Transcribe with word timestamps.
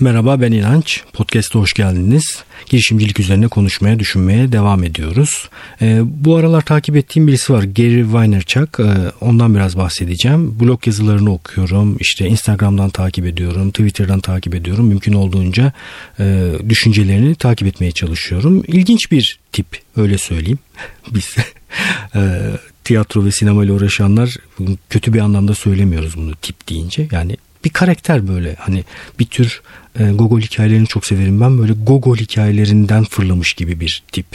Merhaba 0.00 0.40
ben 0.40 0.52
İnanç. 0.52 1.02
Podcast'a 1.12 1.58
hoş 1.58 1.72
geldiniz. 1.72 2.44
Girişimcilik 2.66 3.20
üzerine 3.20 3.48
konuşmaya, 3.48 3.98
düşünmeye 3.98 4.52
devam 4.52 4.84
ediyoruz. 4.84 5.48
Ee, 5.82 6.00
bu 6.04 6.36
aralar 6.36 6.60
takip 6.60 6.96
ettiğim 6.96 7.26
birisi 7.26 7.52
var. 7.52 7.62
Gary 7.62 8.12
Vaynerchuk. 8.12 8.80
Ee, 8.80 8.84
ondan 9.20 9.54
biraz 9.54 9.76
bahsedeceğim. 9.76 10.60
Blog 10.60 10.86
yazılarını 10.86 11.32
okuyorum. 11.32 11.96
İşte 12.00 12.26
Instagram'dan 12.26 12.90
takip 12.90 13.26
ediyorum. 13.26 13.70
Twitter'dan 13.70 14.20
takip 14.20 14.54
ediyorum. 14.54 14.86
Mümkün 14.86 15.12
olduğunca 15.12 15.72
e, 16.20 16.52
düşüncelerini 16.68 17.34
takip 17.34 17.68
etmeye 17.68 17.92
çalışıyorum. 17.92 18.62
İlginç 18.66 19.12
bir 19.12 19.38
tip 19.52 19.66
öyle 19.96 20.18
söyleyeyim. 20.18 20.58
Biz 21.10 21.36
e, 22.14 22.40
tiyatro 22.84 23.24
ve 23.24 23.32
sinema 23.32 23.64
ile 23.64 23.72
uğraşanlar 23.72 24.36
kötü 24.90 25.12
bir 25.12 25.18
anlamda 25.18 25.54
söylemiyoruz 25.54 26.16
bunu 26.16 26.34
tip 26.34 26.68
deyince. 26.68 27.08
Yani 27.12 27.36
bir 27.64 27.70
karakter 27.70 28.28
böyle 28.28 28.54
hani 28.54 28.84
bir 29.18 29.26
tür 29.26 29.60
e, 29.98 30.10
Gogol 30.12 30.40
hikayelerini 30.40 30.86
çok 30.86 31.06
severim 31.06 31.40
ben 31.40 31.58
böyle 31.58 31.72
Gogol 31.72 32.16
hikayelerinden 32.16 33.04
fırlamış 33.04 33.52
gibi 33.52 33.80
bir 33.80 34.02
tip. 34.12 34.26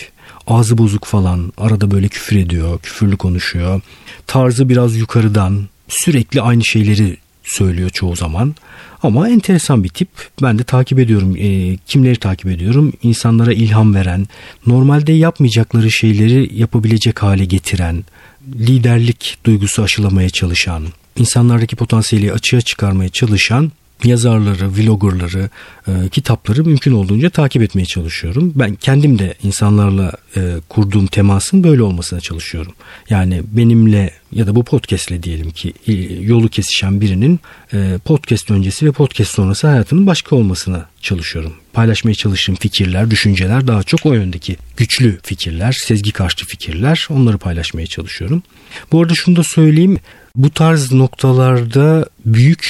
Ağzı 0.47 0.77
bozuk 0.77 1.05
falan 1.05 1.53
arada 1.57 1.91
böyle 1.91 2.07
küfür 2.07 2.35
ediyor 2.35 2.79
küfürlü 2.79 3.17
konuşuyor 3.17 3.81
tarzı 4.27 4.69
biraz 4.69 4.95
yukarıdan 4.95 5.67
sürekli 5.87 6.41
aynı 6.41 6.65
şeyleri 6.65 7.17
söylüyor 7.43 7.89
çoğu 7.89 8.15
zaman. 8.15 8.55
Ama 9.03 9.29
enteresan 9.29 9.83
bir 9.83 9.89
tip. 9.89 10.09
Ben 10.41 10.59
de 10.59 10.63
takip 10.63 10.99
ediyorum. 10.99 11.35
E, 11.37 11.77
kimleri 11.87 12.15
takip 12.15 12.47
ediyorum? 12.47 12.93
İnsanlara 13.03 13.53
ilham 13.53 13.95
veren, 13.95 14.27
normalde 14.67 15.11
yapmayacakları 15.11 15.91
şeyleri 15.91 16.59
yapabilecek 16.59 17.23
hale 17.23 17.45
getiren, 17.45 18.03
liderlik 18.55 19.37
duygusu 19.45 19.83
aşılamaya 19.83 20.29
çalışan, 20.29 20.83
insanlardaki 21.15 21.75
potansiyeli 21.75 22.33
açığa 22.33 22.61
çıkarmaya 22.61 23.09
çalışan 23.09 23.71
yazarları, 24.03 24.75
vloggerları, 24.75 25.49
e, 25.87 26.09
kitapları 26.09 26.63
mümkün 26.63 26.91
olduğunca 26.91 27.29
takip 27.29 27.61
etmeye 27.61 27.85
çalışıyorum. 27.85 28.53
Ben 28.55 28.75
kendim 28.75 29.19
de 29.19 29.35
insanlarla 29.43 30.11
e, 30.37 30.55
kurduğum 30.69 31.07
temasın 31.07 31.63
böyle 31.63 31.83
olmasına 31.83 32.19
çalışıyorum. 32.19 32.73
Yani 33.09 33.41
benimle 33.51 34.11
ya 34.31 34.47
da 34.47 34.55
bu 34.55 34.63
podcastle 34.63 35.23
diyelim 35.23 35.51
ki 35.51 35.73
e, 35.87 35.93
yolu 36.13 36.49
kesişen 36.49 37.01
birinin 37.01 37.39
podcast 38.05 38.51
öncesi 38.51 38.85
ve 38.85 38.91
podcast 38.91 39.31
sonrası 39.31 39.67
hayatının 39.67 40.07
başka 40.07 40.35
olmasına 40.35 40.89
çalışıyorum. 41.01 41.53
Paylaşmaya 41.75 42.15
çalıştığım 42.15 42.55
fikirler, 42.55 43.11
düşünceler 43.11 43.67
daha 43.67 43.83
çok 43.83 44.05
o 44.05 44.13
yöndeki 44.13 44.57
güçlü 44.77 45.19
fikirler, 45.23 45.71
sezgi 45.71 46.11
karşı 46.11 46.45
fikirler 46.45 47.07
onları 47.09 47.37
paylaşmaya 47.37 47.87
çalışıyorum. 47.87 48.43
Bu 48.91 49.01
arada 49.01 49.13
şunu 49.15 49.35
da 49.35 49.43
söyleyeyim 49.43 49.99
bu 50.35 50.49
tarz 50.49 50.91
noktalarda 50.91 52.05
büyük 52.25 52.65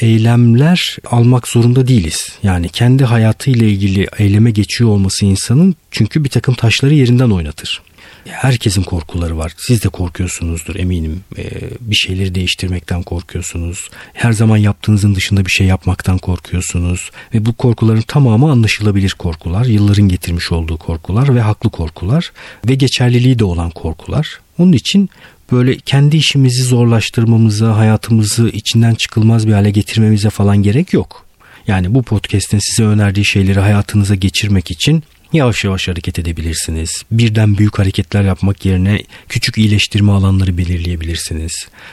eylemler 0.00 0.96
almak 1.10 1.48
zorunda 1.48 1.88
değiliz. 1.88 2.28
Yani 2.42 2.68
kendi 2.68 3.04
hayatıyla 3.04 3.66
ilgili 3.66 4.06
eyleme 4.18 4.50
geçiyor 4.50 4.90
olması 4.90 5.26
insanın 5.26 5.74
çünkü 5.90 6.24
bir 6.24 6.28
takım 6.28 6.54
taşları 6.54 6.94
yerinden 6.94 7.30
oynatır. 7.30 7.82
Herkesin 8.26 8.82
korkuları 8.82 9.38
var. 9.38 9.52
Siz 9.58 9.84
de 9.84 9.88
korkuyorsunuzdur 9.88 10.76
eminim. 10.76 11.20
Ee, 11.38 11.44
bir 11.80 11.96
şeyleri 11.96 12.34
değiştirmekten 12.34 13.02
korkuyorsunuz. 13.02 13.90
Her 14.12 14.32
zaman 14.32 14.56
yaptığınızın 14.56 15.14
dışında 15.14 15.46
bir 15.46 15.50
şey 15.50 15.66
yapmaktan 15.66 16.18
korkuyorsunuz. 16.18 17.10
Ve 17.34 17.46
bu 17.46 17.52
korkuların 17.52 18.00
tamamı 18.00 18.50
anlaşılabilir 18.50 19.10
korkular. 19.10 19.64
Yılların 19.64 20.08
getirmiş 20.08 20.52
olduğu 20.52 20.76
korkular 20.76 21.34
ve 21.34 21.40
haklı 21.40 21.70
korkular. 21.70 22.32
Ve 22.68 22.74
geçerliliği 22.74 23.38
de 23.38 23.44
olan 23.44 23.70
korkular. 23.70 24.40
Onun 24.58 24.72
için 24.72 25.10
böyle 25.52 25.76
kendi 25.76 26.16
işimizi 26.16 26.62
zorlaştırmamıza, 26.62 27.76
hayatımızı 27.76 28.48
içinden 28.48 28.94
çıkılmaz 28.94 29.46
bir 29.46 29.52
hale 29.52 29.70
getirmemize 29.70 30.30
falan 30.30 30.62
gerek 30.62 30.92
yok. 30.92 31.26
Yani 31.66 31.94
bu 31.94 32.02
podcast'in 32.02 32.58
size 32.58 32.88
önerdiği 32.88 33.26
şeyleri 33.26 33.60
hayatınıza 33.60 34.14
geçirmek 34.14 34.70
için 34.70 35.02
yavaş 35.32 35.64
yavaş 35.64 35.88
hareket 35.88 36.18
edebilirsiniz. 36.18 36.90
Birden 37.10 37.58
büyük 37.58 37.78
hareketler 37.78 38.22
yapmak 38.22 38.66
yerine 38.66 39.02
küçük 39.28 39.58
iyileştirme 39.58 40.12
alanları 40.12 40.58
belirleyebilirsiniz. 40.58 41.52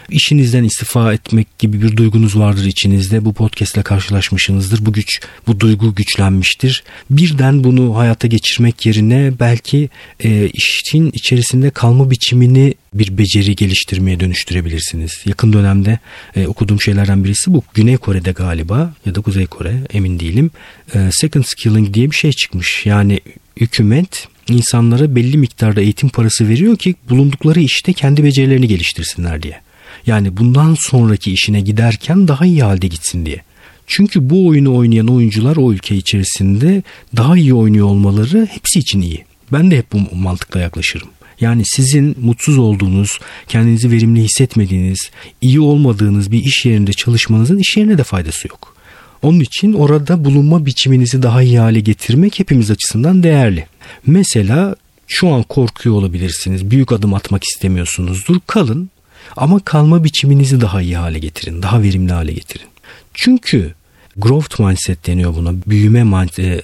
İşinizden 0.10 0.64
istifa 0.64 1.14
etmek 1.14 1.60
gibi 1.60 1.82
bir 1.82 1.98
duygunuz 1.98 2.40
vardır 2.40 2.66
içinizde. 2.66 3.26
Bu 3.26 3.34
podcast 3.34 3.76
ile 3.76 3.84
karşılaşmışsınızdır. 3.84 4.86
Bu 4.86 4.94
güç, 4.94 5.22
bu 5.48 5.60
duygu 5.60 5.96
güçlenmiştir. 5.96 6.84
Birden 7.10 7.64
bunu 7.64 7.98
hayata 7.98 8.28
geçirmek 8.28 8.86
yerine 8.86 9.32
belki 9.40 9.90
e, 10.24 10.50
işin 10.54 11.12
içerisinde 11.12 11.70
kalma 11.70 12.12
biçimini 12.12 12.74
bir 12.94 13.18
beceri 13.18 13.56
geliştirmeye 13.56 14.20
dönüştürebilirsiniz. 14.20 15.22
Yakın 15.26 15.54
dönemde 15.54 16.00
e, 16.36 16.48
okuduğum 16.48 16.82
şeylerden 16.82 17.24
birisi 17.24 17.54
bu. 17.54 17.64
Güney 17.74 17.98
Kore'de 17.98 18.32
galiba 18.32 18.94
ya 19.06 19.16
da 19.16 19.22
Kuzey 19.22 19.46
Kore 19.46 19.74
emin 19.94 20.20
değilim. 20.20 20.52
E, 20.96 21.10
second 21.12 21.44
skilling 21.44 21.94
diye 21.94 22.12
bir 22.12 22.16
şey 22.16 22.32
çıkmış. 22.32 22.86
Yani 22.86 23.20
hükümet 23.58 24.28
insanlara 24.50 25.16
belli 25.16 25.38
miktarda 25.38 25.82
eğitim 25.82 26.10
parası 26.10 26.50
veriyor 26.50 26.78
ki 26.78 26.96
bulundukları 27.10 27.60
işte 27.60 27.94
kendi 27.94 28.24
becerilerini 28.24 28.68
geliştirsinler 28.68 29.44
diye. 29.44 29.62
Yani 30.06 30.38
bundan 30.38 30.76
sonraki 30.80 31.32
işine 31.32 31.62
giderken 31.62 32.28
daha 32.28 32.46
iyi 32.46 32.64
halde 32.64 32.88
gitsin 32.88 33.26
diye. 33.26 33.42
Çünkü 33.88 34.30
bu 34.30 34.48
oyunu 34.48 34.76
oynayan 34.76 35.08
oyuncular 35.08 35.56
o 35.56 35.72
ülke 35.74 35.96
içerisinde 35.96 36.84
daha 37.16 37.38
iyi 37.38 37.54
oynuyor 37.54 37.88
olmaları 37.88 38.48
hepsi 38.52 38.80
için 38.80 39.02
iyi. 39.02 39.26
Ben 39.52 39.72
de 39.72 39.78
hep 39.78 39.92
bu 39.94 40.16
mantıkla 40.16 40.60
yaklaşırım. 40.60 41.10
Yani 41.42 41.64
sizin 41.66 42.16
mutsuz 42.22 42.58
olduğunuz, 42.58 43.20
kendinizi 43.48 43.92
verimli 43.92 44.24
hissetmediğiniz, 44.24 45.10
iyi 45.42 45.60
olmadığınız 45.60 46.32
bir 46.32 46.44
iş 46.44 46.66
yerinde 46.66 46.94
çalışmanızın 46.94 47.58
iş 47.58 47.78
yerine 47.78 47.98
de 47.98 48.04
faydası 48.04 48.48
yok. 48.48 48.76
Onun 49.24 49.40
için 49.40 49.74
orada 49.74 50.26
bulunma 50.26 50.66
biçiminizi 50.66 51.24
daha 51.24 51.42
iyi 51.42 51.60
hale 51.60 51.80
getirmek 51.80 52.40
hepimiz 52.40 52.72
açısından 52.72 53.24
değerli. 53.24 53.68
Mesela 54.08 54.76
şu 55.08 55.30
an 55.30 55.44
korkuyor 55.44 55.96
olabilirsiniz. 55.96 56.72
Büyük 56.72 56.92
adım 56.92 57.14
atmak 57.14 57.44
istemiyorsunuzdur. 57.44 58.38
Kalın 58.48 58.90
ama 59.38 59.60
kalma 59.60 60.04
biçiminizi 60.04 60.62
daha 60.62 60.82
iyi 60.82 60.98
hale 60.98 61.20
getirin. 61.20 61.62
Daha 61.62 61.82
verimli 61.82 62.12
hale 62.12 62.34
getirin. 62.34 62.68
Çünkü 63.14 63.74
growth 64.18 64.60
mindset 64.60 65.08
deniyor 65.08 65.36
buna. 65.36 65.54
Büyüme 65.68 66.28
e, 66.38 66.44
e, 66.44 66.62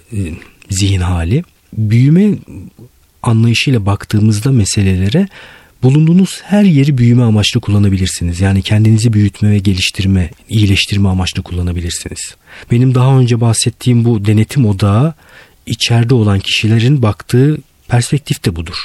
zihin 0.69 1.01
hali. 1.01 1.43
Büyüme 1.77 2.35
anlayışıyla 3.21 3.85
baktığımızda 3.85 4.51
meselelere 4.51 5.27
bulunduğunuz 5.83 6.41
her 6.43 6.63
yeri 6.63 6.97
büyüme 6.97 7.23
amaçlı 7.23 7.59
kullanabilirsiniz. 7.59 8.41
Yani 8.41 8.61
kendinizi 8.61 9.13
büyütme 9.13 9.51
ve 9.51 9.59
geliştirme, 9.59 10.29
iyileştirme 10.49 11.09
amaçlı 11.09 11.43
kullanabilirsiniz. 11.43 12.35
Benim 12.71 12.95
daha 12.95 13.19
önce 13.19 13.41
bahsettiğim 13.41 14.05
bu 14.05 14.25
denetim 14.25 14.65
odağı 14.65 15.13
içeride 15.65 16.13
olan 16.13 16.39
kişilerin 16.39 17.01
baktığı 17.01 17.57
perspektif 17.87 18.45
de 18.45 18.55
budur. 18.55 18.75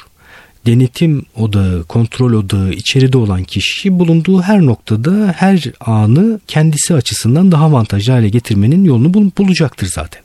Denetim 0.67 1.23
odağı, 1.37 1.85
kontrol 1.85 2.33
odağı 2.33 2.71
içeride 2.71 3.19
olan 3.19 3.45
kişi 3.45 3.99
bulunduğu 3.99 4.43
her 4.43 4.61
noktada 4.61 5.35
her 5.37 5.65
anı 5.81 6.41
kendisi 6.47 6.95
açısından 6.95 7.53
daha 7.53 7.65
avantajlı 7.65 8.13
hale 8.13 8.29
getirmenin 8.29 8.85
yolunu 8.85 9.33
bulacaktır 9.39 9.89
zaten 9.95 10.24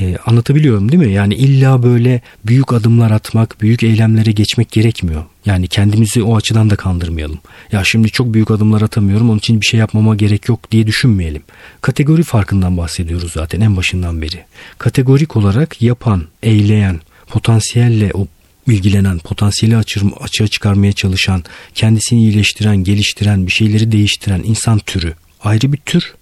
e, 0.00 0.16
anlatabiliyorum 0.26 0.92
değil 0.92 1.02
mi? 1.02 1.12
Yani 1.12 1.34
illa 1.34 1.82
böyle 1.82 2.20
büyük 2.46 2.72
adımlar 2.72 3.10
atmak, 3.10 3.60
büyük 3.60 3.82
eylemlere 3.82 4.32
geçmek 4.32 4.70
gerekmiyor. 4.70 5.24
Yani 5.46 5.68
kendimizi 5.68 6.22
o 6.22 6.36
açıdan 6.36 6.70
da 6.70 6.76
kandırmayalım. 6.76 7.38
Ya 7.72 7.84
şimdi 7.84 8.10
çok 8.10 8.34
büyük 8.34 8.50
adımlar 8.50 8.82
atamıyorum 8.82 9.30
onun 9.30 9.38
için 9.38 9.60
bir 9.60 9.66
şey 9.66 9.80
yapmama 9.80 10.16
gerek 10.16 10.48
yok 10.48 10.70
diye 10.70 10.86
düşünmeyelim. 10.86 11.42
Kategori 11.80 12.22
farkından 12.22 12.76
bahsediyoruz 12.76 13.32
zaten 13.32 13.60
en 13.60 13.76
başından 13.76 14.22
beri. 14.22 14.44
Kategorik 14.78 15.36
olarak 15.36 15.82
yapan, 15.82 16.24
eyleyen, 16.42 17.00
potansiyelle 17.26 18.10
o 18.14 18.26
ilgilenen, 18.66 19.18
potansiyeli 19.18 19.76
açığa 20.20 20.48
çıkarmaya 20.48 20.92
çalışan, 20.92 21.44
kendisini 21.74 22.20
iyileştiren, 22.20 22.76
geliştiren, 22.76 23.46
bir 23.46 23.52
şeyleri 23.52 23.92
değiştiren 23.92 24.42
insan 24.44 24.78
türü 24.78 25.14
ayrı 25.44 25.72
bir 25.72 25.78
tür 25.78 26.14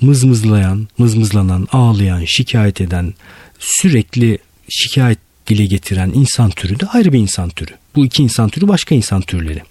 mızmızlayan, 0.00 0.88
mızmızlanan, 0.98 1.68
ağlayan, 1.72 2.24
şikayet 2.26 2.80
eden, 2.80 3.14
sürekli 3.58 4.38
şikayet 4.68 5.18
dile 5.46 5.66
getiren 5.66 6.10
insan 6.14 6.50
türü 6.50 6.80
de 6.80 6.86
ayrı 6.86 7.12
bir 7.12 7.18
insan 7.18 7.48
türü. 7.48 7.72
Bu 7.94 8.04
iki 8.04 8.22
insan 8.22 8.48
türü 8.48 8.68
başka 8.68 8.94
insan 8.94 9.20
türleri. 9.20 9.62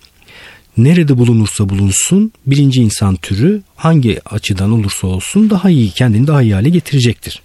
Nerede 0.77 1.17
bulunursa 1.17 1.69
bulunsun 1.69 2.31
birinci 2.45 2.81
insan 2.81 3.15
türü 3.15 3.61
hangi 3.75 4.19
açıdan 4.25 4.71
olursa 4.71 5.07
olsun 5.07 5.49
daha 5.49 5.69
iyi 5.69 5.91
kendini 5.91 6.27
daha 6.27 6.41
iyi 6.41 6.53
hale 6.53 6.69
getirecektir. 6.69 7.41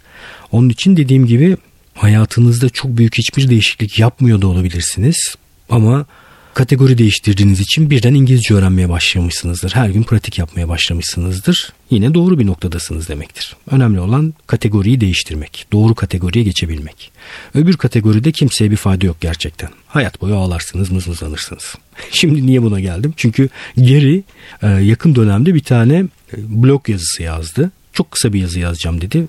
Onun 0.53 0.69
için 0.69 0.97
dediğim 0.97 1.27
gibi 1.27 1.57
hayatınızda 1.95 2.69
çok 2.69 2.97
büyük 2.97 3.19
hiçbir 3.19 3.51
değişiklik 3.51 3.99
yapmıyor 3.99 4.41
da 4.43 4.47
olabilirsiniz 4.47 5.35
ama 5.69 6.07
kategori 6.55 6.99
değiştirdiğiniz 6.99 7.61
için 7.61 7.91
birden 7.91 8.15
İngilizce 8.15 8.55
öğrenmeye 8.55 8.89
başlamışsınızdır. 8.89 9.71
Her 9.75 9.89
gün 9.89 10.03
pratik 10.03 10.39
yapmaya 10.39 10.69
başlamışsınızdır. 10.69 11.73
Yine 11.91 12.15
doğru 12.15 12.39
bir 12.39 12.47
noktadasınız 12.47 13.09
demektir. 13.09 13.57
Önemli 13.71 14.01
olan 14.01 14.35
kategoriyi 14.47 15.01
değiştirmek. 15.01 15.67
Doğru 15.73 15.95
kategoriye 15.95 16.45
geçebilmek. 16.45 17.13
Öbür 17.55 17.77
kategoride 17.77 18.33
kimseye 18.33 18.71
bir 18.71 18.77
fayda 18.77 19.07
yok 19.07 19.17
gerçekten. 19.21 19.71
Hayat 19.89 20.21
boyu 20.21 20.37
ağlarsınız, 20.37 20.91
mızmızlanırsınız. 20.91 21.75
Şimdi 22.11 22.47
niye 22.47 22.63
buna 22.63 22.81
geldim? 22.81 23.15
Çünkü 23.17 23.49
Geri 23.77 24.25
yakın 24.63 25.15
dönemde 25.15 25.55
bir 25.55 25.63
tane 25.63 25.95
e, 25.95 26.63
blog 26.63 26.89
yazısı 26.89 27.23
yazdı. 27.23 27.71
Çok 27.93 28.11
kısa 28.11 28.33
bir 28.33 28.41
yazı 28.41 28.61
yazacağım 28.61 29.01
dedi. 29.01 29.27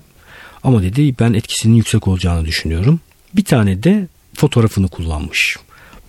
Ama 0.62 0.82
dedi 0.82 1.14
ben 1.20 1.32
etkisinin 1.32 1.74
yüksek 1.74 2.08
olacağını 2.08 2.44
düşünüyorum. 2.44 3.00
Bir 3.36 3.44
tane 3.44 3.82
de 3.82 4.08
fotoğrafını 4.34 4.88
kullanmış. 4.88 5.56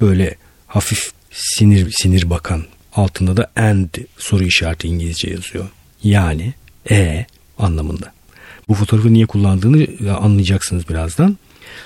Böyle 0.02 0.36
hafif 0.68 1.12
sinir 1.32 1.92
sinir 1.92 2.30
bakan 2.30 2.64
altında 2.94 3.38
da 3.38 3.52
and 3.56 3.90
soru 4.18 4.44
işareti 4.44 4.88
İngilizce 4.88 5.30
yazıyor. 5.30 5.70
Yani 6.04 6.54
e 6.90 7.26
anlamında. 7.60 8.14
Bu 8.70 8.74
fotoğrafı 8.74 9.14
niye 9.14 9.26
kullandığını 9.26 9.88
anlayacaksınız 10.18 10.90
birazdan. 10.90 11.38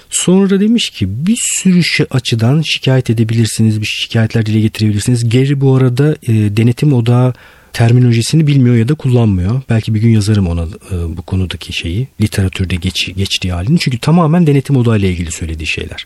Sonra 0.10 0.60
demiş 0.60 0.90
ki 0.90 1.26
bir 1.28 1.38
sürü 1.40 2.06
açıdan 2.10 2.62
şikayet 2.62 3.10
edebilirsiniz, 3.10 3.82
bir 3.82 3.86
şikayetler 3.86 4.46
dile 4.46 4.60
getirebilirsiniz. 4.60 5.30
Geri 5.30 5.62
bu 5.62 5.76
arada 5.76 6.16
e, 6.24 6.34
denetim 6.34 6.94
odağı 6.94 7.34
terminolojisini 7.74 8.48
bilmiyor 8.48 8.76
ya 8.76 8.88
da 8.88 8.94
kullanmıyor. 8.94 9.62
Belki 9.70 9.94
bir 9.94 10.02
gün 10.02 10.10
yazarım 10.10 10.48
ona 10.48 10.64
e, 10.64 11.18
bu 11.18 11.22
konudaki 11.22 11.74
şeyi, 11.74 12.08
literatürde 12.22 12.76
geç, 12.76 13.16
geçtiği 13.16 13.54
halini. 13.54 13.80
Çünkü 13.80 13.98
tamamen 13.98 14.48
denetim 14.48 14.78
odağı 14.78 14.98
ile 15.00 15.10
ilgili 15.10 15.32
söylediği 15.32 15.68
şeyler. 15.68 16.06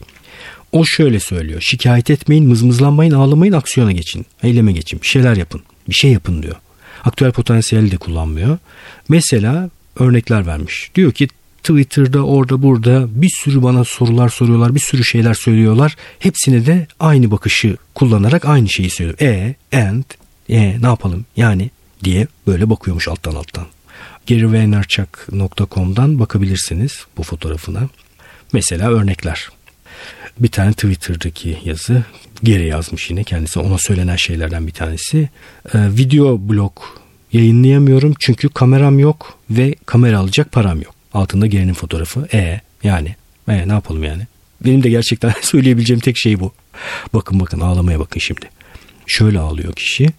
O 0.76 0.86
şöyle 0.86 1.20
söylüyor. 1.20 1.62
Şikayet 1.62 2.10
etmeyin, 2.10 2.48
mızmızlanmayın, 2.48 3.12
ağlamayın, 3.12 3.54
aksiyona 3.54 3.92
geçin. 3.92 4.26
Eyleme 4.44 4.72
geçin. 4.72 5.02
Bir 5.02 5.08
şeyler 5.08 5.36
yapın. 5.36 5.62
Bir 5.90 5.94
şey 5.94 6.12
yapın 6.12 6.44
diyor. 6.44 6.56
Aktüel 7.04 7.32
potansiyeli 7.32 7.92
de 7.92 7.98
kullanmıyor. 7.98 8.58
Mesela 9.10 9.70
örnekler 10.00 10.48
vermiş. 10.48 10.92
Diyor 10.96 11.12
ki 11.12 11.28
Twitter'da 11.64 12.26
orada 12.26 12.62
burada 12.62 13.22
bir 13.22 13.32
sürü 13.44 13.64
bana 13.64 13.84
sorular 13.84 14.30
soruyorlar. 14.30 14.76
Bir 14.76 14.80
sürü 14.80 15.06
şeyler 15.06 15.34
söylüyorlar. 15.34 15.96
Hepsine 16.20 16.66
de 16.66 16.88
aynı 17.00 17.32
bakışı 17.32 17.78
kullanarak 17.94 18.46
aynı 18.46 18.70
şeyi 18.70 18.90
söylüyor. 18.90 19.20
E, 19.22 19.56
and, 19.74 20.04
e 20.50 20.82
ne 20.82 20.88
yapalım 20.88 21.26
yani 21.38 21.70
diye 22.04 22.28
böyle 22.48 22.70
bakıyormuş 22.70 23.08
alttan 23.08 23.36
alttan. 23.36 23.66
GaryVaynerchuk.com'dan 24.30 26.20
bakabilirsiniz 26.20 27.06
bu 27.18 27.24
fotoğrafına. 27.24 27.90
Mesela 28.54 28.90
örnekler. 28.90 29.50
Bir 30.40 30.48
tane 30.48 30.74
Twitter'daki 30.74 31.58
yazı 31.66 32.04
geri 32.44 32.68
yazmış 32.68 33.10
yine 33.10 33.24
kendisi 33.24 33.60
ona 33.60 33.78
söylenen 33.78 34.16
şeylerden 34.16 34.68
bir 34.68 34.72
tanesi. 34.72 35.30
Ee, 35.74 35.80
video 35.98 36.50
blog 36.50 36.74
yayınlayamıyorum 37.34 38.14
çünkü 38.20 38.50
kameram 38.50 39.00
yok 39.00 39.38
ve 39.50 39.76
kamera 39.86 40.20
alacak 40.20 40.52
param 40.52 40.82
yok. 40.82 40.96
Altında 41.14 41.48
Gary'nin 41.48 41.74
fotoğrafı. 41.74 42.28
E 42.34 42.62
yani 42.84 43.16
e 43.48 43.68
ne 43.68 43.74
yapalım 43.74 44.04
yani. 44.04 44.28
Benim 44.66 44.84
de 44.84 44.90
gerçekten 44.90 45.34
söyleyebileceğim 45.42 46.00
tek 46.00 46.18
şey 46.18 46.40
bu. 46.40 46.54
Bakın 47.14 47.40
bakın 47.40 47.60
ağlamaya 47.60 48.00
bakın 48.00 48.20
şimdi. 48.20 48.50
Şöyle 49.08 49.40
ağlıyor 49.40 49.74
kişi. 49.74 50.10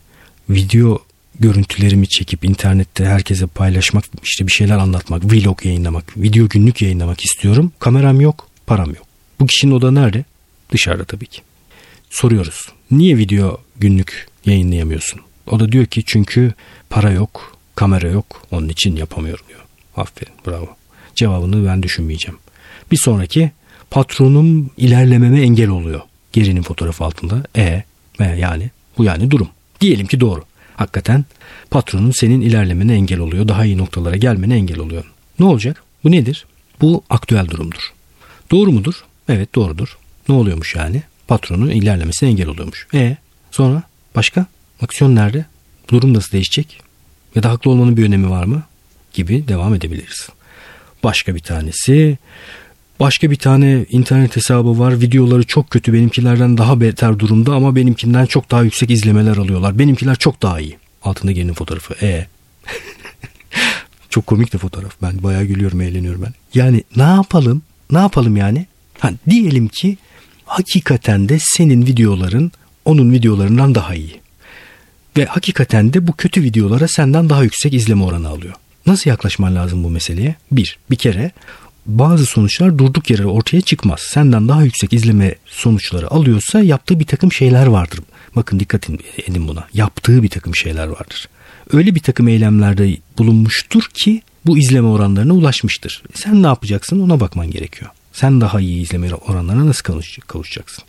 Video 0.51 0.99
görüntülerimi 1.41 2.09
çekip 2.09 2.45
internette 2.45 3.05
herkese 3.05 3.47
paylaşmak, 3.47 4.05
işte 4.25 4.47
bir 4.47 4.53
şeyler 4.53 4.79
anlatmak, 4.79 5.25
vlog 5.25 5.67
yayınlamak, 5.67 6.17
video 6.17 6.49
günlük 6.49 6.83
yayınlamak 6.83 7.25
istiyorum. 7.25 7.73
Kameram 7.79 8.21
yok, 8.21 8.49
param 8.67 8.89
yok. 8.89 9.06
Bu 9.41 9.47
kişinin 9.47 9.73
oda 9.73 9.91
nerede? 9.91 10.25
Dışarıda 10.73 11.05
tabii 11.05 11.27
ki. 11.27 11.43
Soruyoruz. 12.11 12.61
Niye 12.91 13.19
video 13.19 13.61
günlük 13.77 14.29
yayınlayamıyorsun? 14.47 15.21
O 15.47 15.61
da 15.61 15.73
diyor 15.73 15.87
ki 15.87 16.03
çünkü 16.07 16.55
para 16.91 17.11
yok, 17.11 17.57
kamera 17.75 18.09
yok, 18.09 18.43
onun 18.51 18.69
için 18.69 18.97
yapamıyorum 18.97 19.45
diyor. 19.49 19.61
Aferin, 19.97 20.33
bravo. 20.47 20.69
Cevabını 21.15 21.67
ben 21.67 21.83
düşünmeyeceğim. 21.83 22.39
Bir 22.91 22.99
sonraki 23.05 23.51
patronum 23.91 24.71
ilerlememe 24.77 25.43
engel 25.43 25.69
oluyor. 25.69 26.01
Gerinin 26.33 26.63
fotoğrafı 26.63 27.05
altında. 27.05 27.43
E, 27.57 27.85
e 28.21 28.25
yani 28.25 28.71
bu 28.99 29.05
yani 29.05 29.31
durum. 29.31 29.49
Diyelim 29.81 30.07
ki 30.07 30.21
doğru. 30.21 30.45
Hakikaten 30.77 31.25
patronun 31.71 32.11
senin 32.11 32.41
ilerlemene 32.41 32.95
engel 32.95 33.19
oluyor. 33.19 33.49
Daha 33.49 33.65
iyi 33.65 33.79
noktalara 33.79 34.17
gelmene 34.17 34.57
engel 34.57 34.79
oluyor. 34.79 35.13
Ne 35.39 35.47
olacak? 35.47 35.83
Bu 36.05 36.11
nedir? 36.11 36.47
Bu 36.81 37.03
aktüel 37.11 37.49
durumdur. 37.49 37.93
Doğru 38.51 38.73
mudur? 38.73 39.05
Evet 39.29 39.55
doğrudur. 39.55 39.99
Ne 40.29 40.35
oluyormuş 40.35 40.75
yani? 40.75 41.03
Patronun 41.29 41.71
ilerlemesine 41.71 42.29
engel 42.29 42.49
oluyormuş. 42.49 42.87
E 42.95 43.17
sonra 43.51 43.83
başka? 44.17 44.47
Aksiyon 44.83 45.15
nerede? 45.15 45.45
Durum 45.89 46.15
nasıl 46.15 46.33
değişecek? 46.33 46.81
Ya 47.35 47.43
da 47.43 47.51
haklı 47.51 47.71
olmanın 47.71 47.97
bir 47.97 48.05
önemi 48.05 48.31
var 48.31 48.45
mı? 48.45 48.63
Gibi 49.13 49.49
devam 49.49 49.75
edebiliriz. 49.75 50.29
Başka 51.03 51.35
bir 51.35 51.41
tanesi 51.41 52.19
Başka 53.01 53.31
bir 53.31 53.37
tane 53.37 53.87
internet 53.91 54.37
hesabı 54.37 54.79
var. 54.79 55.01
Videoları 55.01 55.47
çok 55.47 55.71
kötü. 55.71 55.93
Benimkilerden 55.93 56.59
daha 56.59 56.81
beter 56.81 57.19
durumda 57.19 57.55
ama 57.55 57.77
benimkinden 57.77 58.27
çok 58.27 58.51
daha 58.51 58.63
yüksek 58.63 58.91
izlemeler 58.91 59.37
alıyorlar. 59.37 59.79
Benimkiler 59.79 60.17
çok 60.17 60.43
daha 60.43 60.61
iyi. 60.61 60.79
Altında 61.03 61.33
gelin 61.33 61.53
fotoğrafı. 61.53 62.07
E. 62.07 62.27
çok 64.11 64.27
komik 64.27 64.53
de 64.53 64.59
fotoğraf. 64.59 64.93
Ben 65.03 65.23
bayağı 65.23 65.45
gülüyorum, 65.45 65.81
eğleniyorum 65.81 66.23
ben. 66.23 66.35
Yani 66.55 66.85
ne 66.97 67.03
yapalım? 67.03 67.63
Ne 67.91 67.99
yapalım 67.99 68.37
yani? 68.37 68.67
Ha, 68.99 69.11
diyelim 69.31 69.69
ki 69.69 69.97
hakikaten 70.45 71.29
de 71.29 71.39
senin 71.41 71.87
videoların 71.87 72.53
onun 72.85 73.13
videolarından 73.13 73.75
daha 73.75 73.95
iyi. 73.95 74.21
Ve 75.17 75.25
hakikaten 75.25 75.93
de 75.93 76.07
bu 76.07 76.13
kötü 76.13 76.43
videolara 76.43 76.89
senden 76.89 77.29
daha 77.29 77.43
yüksek 77.43 77.75
izleme 77.75 78.05
oranı 78.05 78.29
alıyor. 78.29 78.55
Nasıl 78.87 79.11
yaklaşman 79.11 79.55
lazım 79.55 79.85
bu 79.85 79.91
meseleye? 79.91 80.35
Bir, 80.53 80.79
bir 80.91 80.97
kere 80.97 81.31
bazı 81.87 82.27
sonuçlar 82.27 82.79
durduk 82.79 83.11
yere 83.11 83.27
ortaya 83.27 83.61
çıkmaz. 83.61 84.01
Senden 84.01 84.49
daha 84.49 84.63
yüksek 84.63 84.93
izleme 84.93 85.35
sonuçları 85.47 86.11
alıyorsa 86.11 86.61
yaptığı 86.61 87.01
bir 87.01 87.07
takım 87.07 87.33
şeyler 87.33 87.67
vardır. 87.67 88.01
Bakın 88.37 88.61
dikkat 88.61 88.91
edin 89.29 89.49
buna. 89.49 89.67
Yaptığı 89.75 90.23
bir 90.23 90.29
takım 90.29 90.57
şeyler 90.57 90.87
vardır. 90.87 91.29
Öyle 91.73 91.95
bir 91.95 92.01
takım 92.01 92.29
eylemlerde 92.29 92.97
bulunmuştur 93.19 93.83
ki 93.95 94.23
bu 94.47 94.59
izleme 94.59 94.89
oranlarına 94.89 95.33
ulaşmıştır. 95.33 96.03
Sen 96.15 96.43
ne 96.43 96.47
yapacaksın 96.47 97.01
ona 97.01 97.21
bakman 97.21 97.51
gerekiyor. 97.51 97.91
Sen 98.17 98.41
daha 98.41 98.61
iyi 98.61 98.83
izleme 98.83 99.15
oranlarına 99.15 99.67
nasıl 99.67 99.83
kavuşacaksın? 100.27 100.85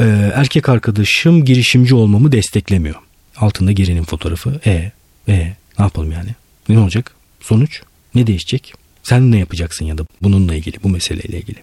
Ee, 0.00 0.32
erkek 0.34 0.68
arkadaşım 0.68 1.44
girişimci 1.44 1.94
olmamı 1.94 2.32
desteklemiyor. 2.32 2.96
Altında 3.36 3.72
gerinin 3.72 4.04
fotoğrafı. 4.04 4.60
E, 4.66 4.92
e 5.28 5.36
ne 5.78 5.84
yapalım 5.84 6.12
yani? 6.12 6.28
Ne 6.68 6.78
olacak? 6.78 7.14
Sonuç? 7.40 7.82
Ne 8.14 8.26
değişecek? 8.26 8.74
Sen 9.02 9.30
ne 9.30 9.38
yapacaksın 9.38 9.84
ya 9.84 9.98
da 9.98 10.06
bununla 10.22 10.54
ilgili, 10.54 10.82
bu 10.82 10.88
meseleyle 10.88 11.38
ilgili. 11.38 11.58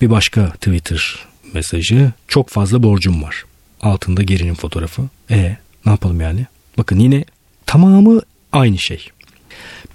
Bir 0.00 0.10
başka 0.10 0.50
Twitter 0.50 1.18
mesajı. 1.54 2.12
Çok 2.28 2.48
fazla 2.48 2.82
borcum 2.82 3.22
var. 3.22 3.44
Altında 3.80 4.22
gerinin 4.22 4.54
fotoğrafı. 4.54 5.02
E 5.30 5.56
ne 5.86 5.92
yapalım 5.92 6.20
yani? 6.20 6.46
Bakın 6.78 6.98
yine 6.98 7.24
tamamı 7.66 8.20
aynı 8.52 8.78
şey. 8.78 9.08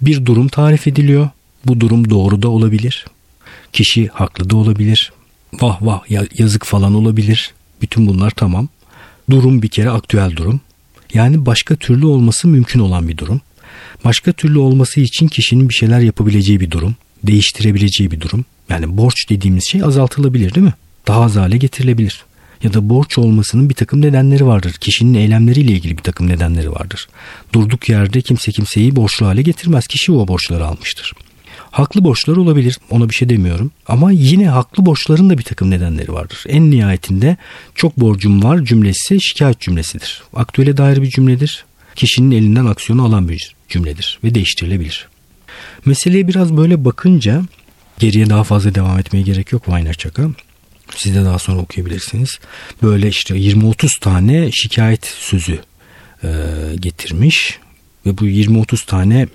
Bir 0.00 0.26
durum 0.26 0.48
tarif 0.48 0.86
ediliyor. 0.86 1.30
Bu 1.66 1.80
durum 1.80 2.10
doğru 2.10 2.42
da 2.42 2.48
olabilir. 2.48 3.06
Kişi 3.78 4.08
haklı 4.08 4.50
da 4.50 4.56
olabilir. 4.56 5.12
Vah 5.60 5.82
vah 5.82 6.02
yazık 6.38 6.64
falan 6.64 6.94
olabilir. 6.94 7.54
Bütün 7.82 8.06
bunlar 8.06 8.30
tamam. 8.30 8.68
Durum 9.30 9.62
bir 9.62 9.68
kere 9.68 9.90
aktüel 9.90 10.36
durum. 10.36 10.60
Yani 11.14 11.46
başka 11.46 11.76
türlü 11.76 12.06
olması 12.06 12.48
mümkün 12.48 12.80
olan 12.80 13.08
bir 13.08 13.16
durum. 13.16 13.40
Başka 14.04 14.32
türlü 14.32 14.58
olması 14.58 15.00
için 15.00 15.28
kişinin 15.28 15.68
bir 15.68 15.74
şeyler 15.74 16.00
yapabileceği 16.00 16.60
bir 16.60 16.70
durum, 16.70 16.96
değiştirebileceği 17.22 18.10
bir 18.10 18.20
durum. 18.20 18.44
Yani 18.68 18.96
borç 18.96 19.30
dediğimiz 19.30 19.68
şey 19.70 19.82
azaltılabilir 19.82 20.54
değil 20.54 20.66
mi? 20.66 20.74
Daha 21.06 21.22
az 21.22 21.36
hale 21.36 21.56
getirilebilir. 21.56 22.24
Ya 22.62 22.74
da 22.74 22.88
borç 22.88 23.18
olmasının 23.18 23.68
bir 23.68 23.74
takım 23.74 24.02
nedenleri 24.02 24.46
vardır. 24.46 24.72
Kişinin 24.72 25.14
eylemleriyle 25.14 25.72
ilgili 25.72 25.98
bir 25.98 26.02
takım 26.02 26.28
nedenleri 26.28 26.72
vardır. 26.72 27.08
Durduk 27.52 27.88
yerde 27.88 28.20
kimse 28.20 28.52
kimseyi 28.52 28.96
borçlu 28.96 29.26
hale 29.26 29.42
getirmez. 29.42 29.86
Kişi 29.86 30.12
o 30.12 30.28
borçları 30.28 30.66
almıştır. 30.66 31.12
Haklı 31.78 32.04
borçlar 32.04 32.36
olabilir 32.36 32.78
ona 32.90 33.08
bir 33.08 33.14
şey 33.14 33.28
demiyorum 33.28 33.70
ama 33.86 34.12
yine 34.12 34.48
haklı 34.48 34.86
borçların 34.86 35.30
da 35.30 35.38
bir 35.38 35.42
takım 35.42 35.70
nedenleri 35.70 36.12
vardır. 36.12 36.44
En 36.48 36.70
nihayetinde 36.70 37.36
çok 37.74 38.00
borcum 38.00 38.42
var 38.44 38.64
cümlesi 38.64 39.22
şikayet 39.22 39.60
cümlesidir. 39.60 40.22
Aktüele 40.34 40.76
dair 40.76 41.02
bir 41.02 41.10
cümledir. 41.10 41.64
Kişinin 41.94 42.30
elinden 42.30 42.66
aksiyonu 42.66 43.04
alan 43.04 43.28
bir 43.28 43.54
cümledir 43.68 44.18
ve 44.24 44.34
değiştirilebilir. 44.34 45.08
Meseleye 45.84 46.28
biraz 46.28 46.56
böyle 46.56 46.84
bakınca 46.84 47.42
geriye 47.98 48.30
daha 48.30 48.44
fazla 48.44 48.74
devam 48.74 48.98
etmeye 48.98 49.22
gerek 49.22 49.52
yok 49.52 49.64
Weinberg'e. 49.64 50.22
Siz 50.96 51.14
de 51.14 51.24
daha 51.24 51.38
sonra 51.38 51.60
okuyabilirsiniz. 51.60 52.38
Böyle 52.82 53.08
işte 53.08 53.34
20-30 53.34 54.00
tane 54.00 54.50
şikayet 54.52 55.06
sözü 55.06 55.60
e, 56.24 56.28
getirmiş 56.80 57.58
ve 58.06 58.18
bu 58.18 58.26
20-30 58.26 58.86
tane 58.86 59.28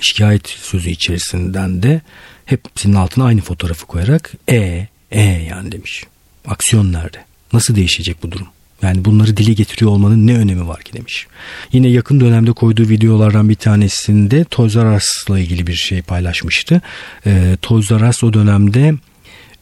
şikayet 0.00 0.48
sözü 0.48 0.90
içerisinden 0.90 1.82
de 1.82 2.00
hepsinin 2.44 2.94
altına 2.94 3.24
aynı 3.24 3.40
fotoğrafı 3.40 3.86
koyarak 3.86 4.32
e 4.48 4.88
e 5.10 5.22
yani 5.22 5.72
demiş. 5.72 6.04
Aksiyon 6.46 6.92
nerede? 6.92 7.24
Nasıl 7.52 7.76
değişecek 7.76 8.22
bu 8.22 8.32
durum? 8.32 8.46
Yani 8.82 9.04
bunları 9.04 9.36
dile 9.36 9.52
getiriyor 9.52 9.90
olmanın 9.90 10.26
ne 10.26 10.36
önemi 10.36 10.68
var 10.68 10.82
ki 10.82 10.92
demiş. 10.92 11.26
Yine 11.72 11.88
yakın 11.88 12.20
dönemde 12.20 12.52
koyduğu 12.52 12.88
videolardan 12.88 13.48
bir 13.48 13.54
tanesinde 13.54 14.44
Toys 14.44 14.76
R 14.76 14.96
Us'la 14.96 15.38
ilgili 15.38 15.66
bir 15.66 15.74
şey 15.74 16.02
paylaşmıştı. 16.02 16.80
E, 17.26 17.56
Toys 17.62 17.90
R 17.90 18.08
Us 18.08 18.24
o 18.24 18.32
dönemde 18.32 18.94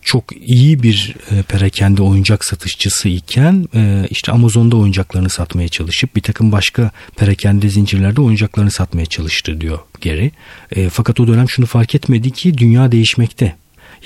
çok 0.03 0.25
iyi 0.47 0.83
bir 0.83 1.15
e, 1.31 1.43
perakende 1.43 2.03
oyuncak 2.03 2.45
satışçısı 2.45 3.09
iken 3.09 3.69
e, 3.75 4.07
işte 4.11 4.33
Amazon'da 4.33 4.77
oyuncaklarını 4.77 5.31
satmaya 5.31 5.69
çalışıp 5.69 6.17
bir 6.17 6.21
takım 6.21 6.53
başka 6.53 6.91
perakende 7.17 7.69
zincirlerde 7.69 8.21
oyuncaklarını 8.21 8.71
satmaya 8.71 9.07
çalıştı 9.07 9.61
diyor 9.61 9.79
Gary. 10.03 10.31
E, 10.71 10.89
fakat 10.89 11.21
o 11.21 11.27
dönem 11.27 11.49
şunu 11.49 11.67
fark 11.67 11.95
etmedi 11.95 12.31
ki 12.31 12.59
dünya 12.59 12.93
değişmekte. 12.93 13.55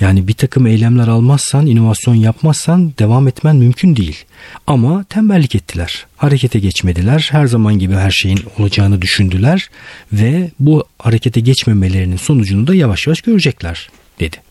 Yani 0.00 0.28
bir 0.28 0.32
takım 0.32 0.66
eylemler 0.66 1.08
almazsan, 1.08 1.66
inovasyon 1.66 2.14
yapmazsan 2.14 2.92
devam 2.98 3.28
etmen 3.28 3.56
mümkün 3.56 3.96
değil. 3.96 4.24
Ama 4.66 5.04
tembellik 5.04 5.54
ettiler. 5.54 6.06
Harekete 6.16 6.58
geçmediler. 6.58 7.28
Her 7.30 7.46
zaman 7.46 7.78
gibi 7.78 7.94
her 7.94 8.10
şeyin 8.10 8.40
olacağını 8.58 9.02
düşündüler 9.02 9.70
ve 10.12 10.50
bu 10.58 10.84
harekete 10.98 11.40
geçmemelerinin 11.40 12.16
sonucunu 12.16 12.66
da 12.66 12.74
yavaş 12.74 13.06
yavaş 13.06 13.20
görecekler 13.20 13.90
dedi 14.20 14.43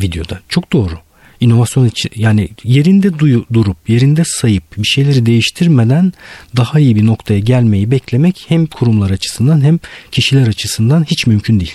videoda. 0.00 0.40
Çok 0.48 0.72
doğru. 0.72 0.94
İnovasyon 1.40 1.86
için 1.86 2.10
yani 2.16 2.48
yerinde 2.64 3.18
duyu, 3.18 3.44
durup 3.52 3.76
yerinde 3.88 4.22
sayıp 4.26 4.64
bir 4.78 4.88
şeyleri 4.88 5.26
değiştirmeden 5.26 6.12
daha 6.56 6.80
iyi 6.80 6.96
bir 6.96 7.06
noktaya 7.06 7.40
gelmeyi 7.40 7.90
beklemek 7.90 8.44
hem 8.48 8.66
kurumlar 8.66 9.10
açısından 9.10 9.60
hem 9.60 9.78
kişiler 10.12 10.46
açısından 10.46 11.04
hiç 11.04 11.26
mümkün 11.26 11.60
değil. 11.60 11.74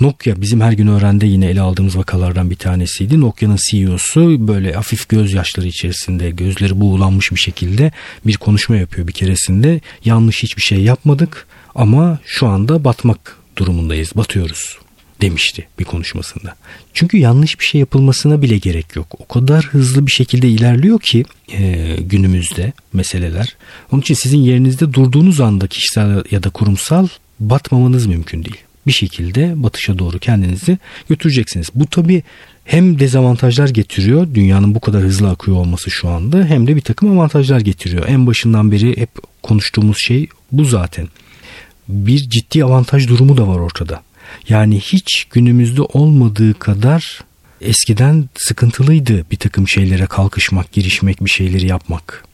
Nokia 0.00 0.40
bizim 0.40 0.60
her 0.60 0.72
gün 0.72 0.86
öğrende 0.86 1.26
yine 1.26 1.46
ele 1.46 1.60
aldığımız 1.60 1.96
vakalardan 1.96 2.50
bir 2.50 2.56
tanesiydi. 2.56 3.20
Nokia'nın 3.20 3.58
CEO'su 3.70 4.48
böyle 4.48 4.72
hafif 4.72 5.08
gözyaşları 5.08 5.66
içerisinde 5.66 6.30
gözleri 6.30 6.80
buğulanmış 6.80 7.32
bir 7.32 7.40
şekilde 7.40 7.92
bir 8.26 8.36
konuşma 8.36 8.76
yapıyor 8.76 9.08
bir 9.08 9.12
keresinde. 9.12 9.80
Yanlış 10.04 10.42
hiçbir 10.42 10.62
şey 10.62 10.80
yapmadık 10.80 11.46
ama 11.74 12.18
şu 12.26 12.46
anda 12.46 12.84
batmak 12.84 13.36
durumundayız, 13.56 14.12
batıyoruz 14.16 14.78
demişti 15.22 15.66
bir 15.78 15.84
konuşmasında. 15.84 16.54
Çünkü 16.94 17.16
yanlış 17.16 17.60
bir 17.60 17.64
şey 17.64 17.78
yapılmasına 17.78 18.42
bile 18.42 18.58
gerek 18.58 18.96
yok. 18.96 19.06
O 19.18 19.26
kadar 19.26 19.64
hızlı 19.64 20.06
bir 20.06 20.12
şekilde 20.12 20.48
ilerliyor 20.48 21.00
ki 21.00 21.24
e, 21.52 21.96
günümüzde 22.00 22.72
meseleler. 22.92 23.56
Onun 23.92 24.00
için 24.00 24.14
sizin 24.14 24.38
yerinizde 24.38 24.92
durduğunuz 24.92 25.40
anda 25.40 25.66
kişisel 25.66 26.24
ya 26.30 26.42
da 26.42 26.50
kurumsal 26.50 27.08
batmamanız 27.40 28.06
mümkün 28.06 28.44
değil. 28.44 28.56
Bir 28.86 28.92
şekilde 28.92 29.62
batışa 29.62 29.98
doğru 29.98 30.18
kendinizi 30.18 30.78
götüreceksiniz. 31.08 31.68
Bu 31.74 31.86
tabi 31.86 32.22
hem 32.64 32.98
dezavantajlar 32.98 33.68
getiriyor 33.68 34.34
dünyanın 34.34 34.74
bu 34.74 34.80
kadar 34.80 35.02
hızlı 35.02 35.30
akıyor 35.30 35.56
olması 35.56 35.90
şu 35.90 36.08
anda 36.08 36.44
hem 36.44 36.66
de 36.66 36.76
bir 36.76 36.80
takım 36.80 37.18
avantajlar 37.18 37.60
getiriyor. 37.60 38.08
En 38.08 38.26
başından 38.26 38.72
beri 38.72 38.96
hep 38.96 39.10
konuştuğumuz 39.42 39.96
şey 39.98 40.26
bu 40.52 40.64
zaten. 40.64 41.08
Bir 41.88 42.18
ciddi 42.18 42.64
avantaj 42.64 43.08
durumu 43.08 43.36
da 43.36 43.48
var 43.48 43.58
ortada. 43.58 44.02
Yani 44.48 44.80
hiç 44.80 45.24
günümüzde 45.30 45.82
olmadığı 45.82 46.54
kadar 46.54 47.20
eskiden 47.60 48.28
sıkıntılıydı 48.34 49.24
bir 49.30 49.36
takım 49.36 49.68
şeylere 49.68 50.06
kalkışmak, 50.06 50.72
girişmek, 50.72 51.24
bir 51.24 51.30
şeyleri 51.30 51.66
yapmak. 51.66 52.24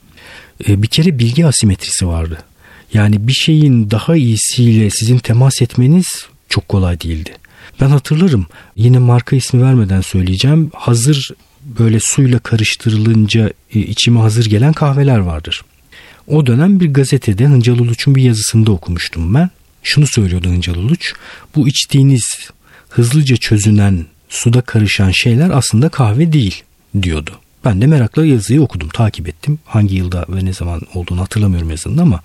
E, 0.69 0.83
bir 0.83 0.89
kere 0.89 1.19
bilgi 1.19 1.47
asimetrisi 1.47 2.07
vardı. 2.07 2.39
Yani 2.95 3.29
bir 3.29 3.33
şeyin 3.33 3.91
daha 3.91 4.17
iyisiyle 4.17 4.91
sizin 4.91 5.19
temas 5.19 5.63
etmeniz 5.63 6.07
çok 6.49 6.69
kolay 6.69 7.01
değildi. 7.01 7.31
Ben 7.81 7.89
hatırlarım 7.89 8.47
yine 8.77 8.99
marka 8.99 9.37
ismi 9.37 9.63
vermeden 9.63 10.01
söyleyeceğim. 10.01 10.71
Hazır 10.75 11.31
böyle 11.79 11.99
suyla 12.01 12.39
karıştırılınca 12.39 13.53
e, 13.75 13.79
içime 13.79 14.21
hazır 14.21 14.47
gelen 14.47 14.73
kahveler 14.73 15.19
vardır. 15.19 15.65
O 16.27 16.47
dönem 16.47 16.81
bir 16.81 16.95
gazetede 16.95 17.47
Hıncal 17.47 17.79
Uluç'un 17.79 18.15
bir 18.15 18.23
yazısında 18.23 18.73
okumuştum 18.73 19.35
ben 19.35 19.51
şunu 19.83 20.07
söylüyordu 20.07 20.49
Hıncal 20.49 20.75
Uluç. 20.75 21.13
Bu 21.55 21.69
içtiğiniz 21.69 22.51
hızlıca 22.89 23.37
çözünen 23.37 24.07
suda 24.29 24.61
karışan 24.61 25.11
şeyler 25.11 25.51
aslında 25.51 25.89
kahve 25.89 26.33
değil 26.33 26.63
diyordu. 27.03 27.31
Ben 27.65 27.81
de 27.81 27.87
merakla 27.87 28.27
yazıyı 28.27 28.63
okudum, 28.63 28.89
takip 28.89 29.29
ettim. 29.29 29.59
Hangi 29.65 29.95
yılda 29.95 30.27
ve 30.29 30.45
ne 30.45 30.53
zaman 30.53 30.81
olduğunu 30.95 31.21
hatırlamıyorum 31.21 31.71
yazının 31.71 31.99
ama 31.99 32.21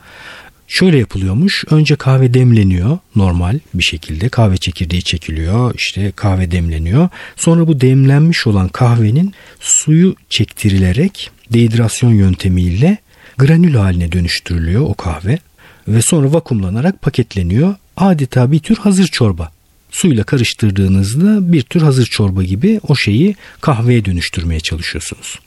şöyle 0.67 0.99
yapılıyormuş. 0.99 1.63
Önce 1.69 1.95
kahve 1.95 2.33
demleniyor 2.33 2.97
normal 3.15 3.59
bir 3.73 3.83
şekilde. 3.83 4.29
Kahve 4.29 4.57
çekirdeği 4.57 5.03
çekiliyor, 5.03 5.75
işte 5.75 6.11
kahve 6.11 6.51
demleniyor. 6.51 7.09
Sonra 7.35 7.67
bu 7.67 7.81
demlenmiş 7.81 8.47
olan 8.47 8.67
kahvenin 8.67 9.33
suyu 9.59 10.15
çektirilerek 10.29 11.31
dehidrasyon 11.53 12.11
yöntemiyle 12.11 12.97
granül 13.37 13.75
haline 13.75 14.11
dönüştürülüyor 14.11 14.81
o 14.81 14.93
kahve 14.93 15.39
ve 15.87 16.01
sonra 16.01 16.33
vakumlanarak 16.33 17.01
paketleniyor. 17.01 17.75
Adeta 17.97 18.51
bir 18.51 18.59
tür 18.59 18.77
hazır 18.77 19.07
çorba. 19.07 19.51
Suyla 19.91 20.23
karıştırdığınızda 20.23 21.51
bir 21.53 21.61
tür 21.61 21.81
hazır 21.81 22.05
çorba 22.05 22.43
gibi 22.43 22.79
o 22.87 22.95
şeyi 22.95 23.35
kahveye 23.61 24.05
dönüştürmeye 24.05 24.59
çalışıyorsunuz. 24.59 25.39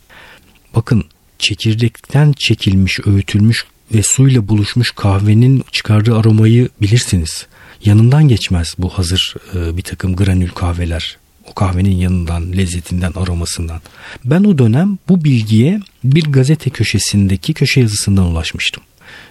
Bakın 0.75 1.05
çekirdekten 1.39 2.33
çekilmiş, 2.33 3.01
öğütülmüş 3.07 3.65
ve 3.95 4.03
suyla 4.03 4.49
buluşmuş 4.49 4.91
kahvenin 4.91 5.65
çıkardığı 5.73 6.17
aromayı 6.17 6.69
bilirsiniz. 6.83 7.47
Yanından 7.85 8.29
geçmez 8.29 8.75
bu 8.79 8.89
hazır 8.89 9.35
e, 9.55 9.77
bir 9.77 9.83
takım 9.83 10.17
granül 10.17 10.49
kahveler. 10.49 11.17
O 11.51 11.55
kahvenin 11.55 11.97
yanından, 11.97 12.53
lezzetinden, 12.53 13.13
aromasından. 13.17 13.81
Ben 14.25 14.45
o 14.45 14.59
dönem 14.59 14.99
bu 15.09 15.25
bilgiye 15.25 15.81
bir 16.05 16.25
gazete 16.25 16.71
köşesindeki 16.71 17.55
köşe 17.55 17.81
yazısından 17.81 18.25
ulaşmıştım 18.25 18.83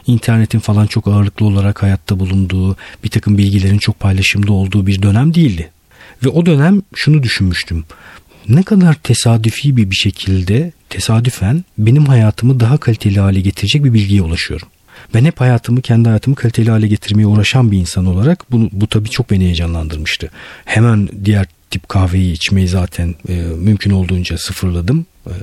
internetin 0.07 0.59
falan 0.59 0.87
çok 0.87 1.07
ağırlıklı 1.07 1.45
olarak 1.45 1.83
hayatta 1.83 2.19
bulunduğu, 2.19 2.77
bir 3.03 3.09
takım 3.09 3.37
bilgilerin 3.37 3.77
çok 3.77 3.99
paylaşımda 3.99 4.53
olduğu 4.53 4.87
bir 4.87 5.01
dönem 5.01 5.33
değildi. 5.33 5.71
Ve 6.25 6.29
o 6.29 6.45
dönem 6.45 6.81
şunu 6.95 7.23
düşünmüştüm. 7.23 7.85
Ne 8.49 8.63
kadar 8.63 8.93
tesadüfi 8.93 9.77
bir 9.77 9.89
bir 9.91 9.95
şekilde 9.95 10.71
tesadüfen 10.89 11.63
benim 11.77 12.05
hayatımı 12.05 12.59
daha 12.59 12.77
kaliteli 12.77 13.19
hale 13.19 13.41
getirecek 13.41 13.83
bir 13.83 13.93
bilgiye 13.93 14.21
ulaşıyorum. 14.21 14.67
Ben 15.13 15.25
hep 15.25 15.41
hayatımı, 15.41 15.81
kendi 15.81 16.07
hayatımı 16.09 16.35
kaliteli 16.35 16.69
hale 16.69 16.87
getirmeye 16.87 17.25
uğraşan 17.25 17.71
bir 17.71 17.77
insan 17.77 18.05
olarak 18.05 18.51
bunu, 18.51 18.69
bu 18.71 18.87
tabii 18.87 19.09
çok 19.09 19.31
beni 19.31 19.43
heyecanlandırmıştı. 19.43 20.29
Hemen 20.65 21.09
diğer 21.25 21.45
tip 21.75 21.89
kahveyi 21.89 22.33
içmeyi 22.33 22.67
zaten 22.67 23.15
e, 23.29 23.33
mümkün 23.57 23.91
olduğunca 23.91 24.37
sıfırladım. 24.37 25.05
E, 25.27 25.33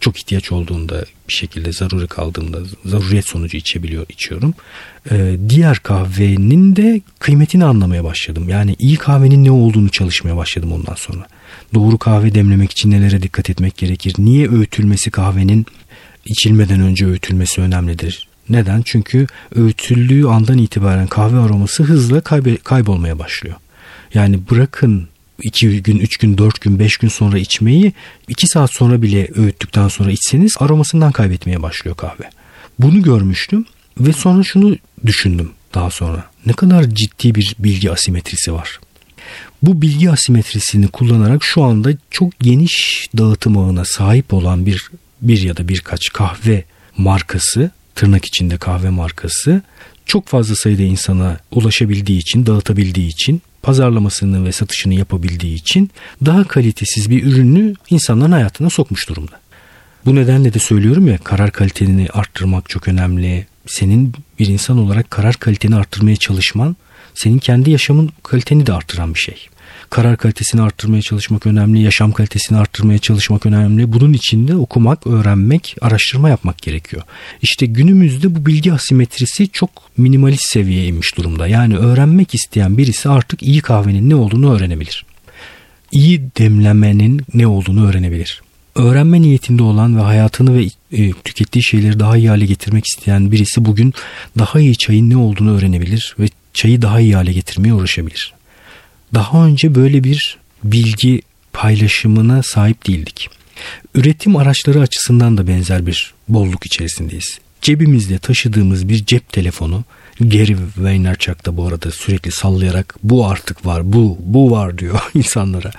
çok 0.00 0.18
ihtiyaç 0.18 0.52
olduğunda 0.52 1.04
bir 1.28 1.32
şekilde 1.32 1.72
zaruri 1.72 2.06
kaldığında 2.06 2.58
zaruriyet 2.84 3.26
sonucu 3.26 3.56
içebiliyor 3.56 4.06
içiyorum. 4.08 4.54
E, 5.10 5.36
diğer 5.48 5.78
kahvenin 5.78 6.76
de 6.76 7.00
kıymetini 7.18 7.64
anlamaya 7.64 8.04
başladım. 8.04 8.48
Yani 8.48 8.76
iyi 8.78 8.96
kahvenin 8.96 9.44
ne 9.44 9.50
olduğunu 9.50 9.88
çalışmaya 9.88 10.36
başladım 10.36 10.72
ondan 10.72 10.94
sonra. 10.94 11.26
Doğru 11.74 11.98
kahve 11.98 12.34
demlemek 12.34 12.70
için 12.70 12.90
nelere 12.90 13.22
dikkat 13.22 13.50
etmek 13.50 13.76
gerekir? 13.76 14.14
Niye 14.18 14.50
öğütülmesi 14.50 15.10
kahvenin 15.10 15.66
içilmeden 16.26 16.80
önce 16.80 17.06
öğütülmesi 17.06 17.60
önemlidir? 17.60 18.28
Neden? 18.48 18.82
Çünkü 18.84 19.26
öğütüldüğü 19.54 20.26
andan 20.26 20.58
itibaren 20.58 21.06
kahve 21.06 21.38
aroması 21.38 21.82
hızla 21.82 22.18
kaybe- 22.18 22.58
kaybolmaya 22.58 23.18
başlıyor. 23.18 23.56
Yani 24.14 24.40
bırakın 24.50 25.08
2 25.42 25.82
gün, 25.82 25.98
3 25.98 26.16
gün, 26.16 26.38
4 26.38 26.60
gün, 26.60 26.78
5 26.78 26.96
gün 26.96 27.08
sonra 27.08 27.38
içmeyi 27.38 27.92
2 28.28 28.46
saat 28.46 28.72
sonra 28.72 29.02
bile 29.02 29.28
öğüttükten 29.34 29.88
sonra 29.88 30.10
içseniz 30.10 30.54
aromasından 30.58 31.12
kaybetmeye 31.12 31.62
başlıyor 31.62 31.96
kahve. 31.96 32.30
Bunu 32.78 33.02
görmüştüm 33.02 33.66
ve 34.00 34.12
sonra 34.12 34.42
şunu 34.42 34.76
düşündüm 35.06 35.50
daha 35.74 35.90
sonra. 35.90 36.30
Ne 36.46 36.52
kadar 36.52 36.84
ciddi 36.90 37.34
bir 37.34 37.56
bilgi 37.58 37.92
asimetrisi 37.92 38.52
var. 38.52 38.80
Bu 39.62 39.82
bilgi 39.82 40.10
asimetrisini 40.10 40.88
kullanarak 40.88 41.44
şu 41.44 41.62
anda 41.62 41.90
çok 42.10 42.40
geniş 42.40 43.08
dağıtım 43.18 43.58
ağına 43.58 43.84
sahip 43.84 44.34
olan 44.34 44.66
bir 44.66 44.90
bir 45.22 45.42
ya 45.42 45.56
da 45.56 45.68
birkaç 45.68 46.08
kahve 46.12 46.64
markası, 46.96 47.70
tırnak 47.94 48.24
içinde 48.24 48.56
kahve 48.56 48.90
markası 48.90 49.62
çok 50.06 50.26
fazla 50.26 50.54
sayıda 50.54 50.82
insana 50.82 51.40
ulaşabildiği 51.50 52.18
için, 52.18 52.46
dağıtabildiği 52.46 53.08
için 53.08 53.42
pazarlamasını 53.68 54.44
ve 54.44 54.52
satışını 54.52 54.94
yapabildiği 54.94 55.54
için 55.54 55.90
daha 56.24 56.44
kalitesiz 56.44 57.10
bir 57.10 57.24
ürünü 57.24 57.74
insanların 57.90 58.32
hayatına 58.32 58.70
sokmuş 58.70 59.08
durumda. 59.08 59.40
Bu 60.06 60.14
nedenle 60.14 60.54
de 60.54 60.58
söylüyorum 60.58 61.06
ya 61.06 61.18
karar 61.18 61.52
kaliteni 61.52 62.08
arttırmak 62.12 62.68
çok 62.68 62.88
önemli. 62.88 63.46
Senin 63.66 64.12
bir 64.38 64.46
insan 64.46 64.78
olarak 64.78 65.10
karar 65.10 65.34
kaliteni 65.34 65.76
arttırmaya 65.76 66.16
çalışman 66.16 66.76
senin 67.14 67.38
kendi 67.38 67.70
yaşamın 67.70 68.10
kaliteni 68.22 68.66
de 68.66 68.72
arttıran 68.72 69.14
bir 69.14 69.18
şey 69.18 69.48
karar 69.90 70.16
kalitesini 70.16 70.62
arttırmaya 70.62 71.02
çalışmak 71.02 71.46
önemli, 71.46 71.82
yaşam 71.82 72.12
kalitesini 72.12 72.58
arttırmaya 72.58 72.98
çalışmak 72.98 73.46
önemli. 73.46 73.92
Bunun 73.92 74.12
için 74.12 74.48
de 74.48 74.56
okumak, 74.56 75.06
öğrenmek, 75.06 75.76
araştırma 75.80 76.28
yapmak 76.28 76.58
gerekiyor. 76.58 77.02
İşte 77.42 77.66
günümüzde 77.66 78.34
bu 78.34 78.46
bilgi 78.46 78.72
asimetrisi 78.72 79.48
çok 79.48 79.70
minimalist 79.96 80.52
seviyeye 80.52 80.86
inmiş 80.86 81.16
durumda. 81.16 81.46
Yani 81.46 81.76
öğrenmek 81.76 82.34
isteyen 82.34 82.78
birisi 82.78 83.08
artık 83.08 83.42
iyi 83.42 83.60
kahvenin 83.60 84.10
ne 84.10 84.14
olduğunu 84.14 84.54
öğrenebilir. 84.54 85.04
İyi 85.92 86.22
demlemenin 86.38 87.22
ne 87.34 87.46
olduğunu 87.46 87.88
öğrenebilir 87.88 88.42
öğrenme 88.78 89.22
niyetinde 89.22 89.62
olan 89.62 89.96
ve 89.96 90.00
hayatını 90.00 90.58
ve 90.58 90.66
e, 90.92 91.12
tükettiği 91.12 91.62
şeyleri 91.62 92.00
daha 92.00 92.16
iyi 92.16 92.28
hale 92.28 92.46
getirmek 92.46 92.86
isteyen 92.86 93.32
birisi 93.32 93.64
bugün 93.64 93.94
daha 94.38 94.60
iyi 94.60 94.76
çayın 94.76 95.10
ne 95.10 95.16
olduğunu 95.16 95.56
öğrenebilir 95.56 96.16
ve 96.18 96.26
çayı 96.54 96.82
daha 96.82 97.00
iyi 97.00 97.14
hale 97.14 97.32
getirmeye 97.32 97.74
uğraşabilir. 97.74 98.37
Daha 99.14 99.46
önce 99.46 99.74
böyle 99.74 100.04
bir 100.04 100.38
bilgi 100.64 101.22
paylaşımına 101.52 102.42
sahip 102.42 102.86
değildik. 102.86 103.30
Üretim 103.94 104.36
araçları 104.36 104.80
açısından 104.80 105.38
da 105.38 105.46
benzer 105.46 105.86
bir 105.86 106.14
bolluk 106.28 106.66
içerisindeyiz. 106.66 107.38
Cebimizde 107.62 108.18
taşıdığımız 108.18 108.88
bir 108.88 109.06
cep 109.06 109.32
telefonu 109.32 109.84
Gary 110.20 110.56
Vaynerchuk 110.76 111.46
da 111.46 111.56
bu 111.56 111.66
arada 111.66 111.90
sürekli 111.90 112.30
sallayarak 112.30 112.96
bu 113.02 113.26
artık 113.26 113.66
var, 113.66 113.92
bu, 113.92 114.18
bu 114.20 114.50
var 114.50 114.78
diyor 114.78 115.00
insanlara. 115.14 115.70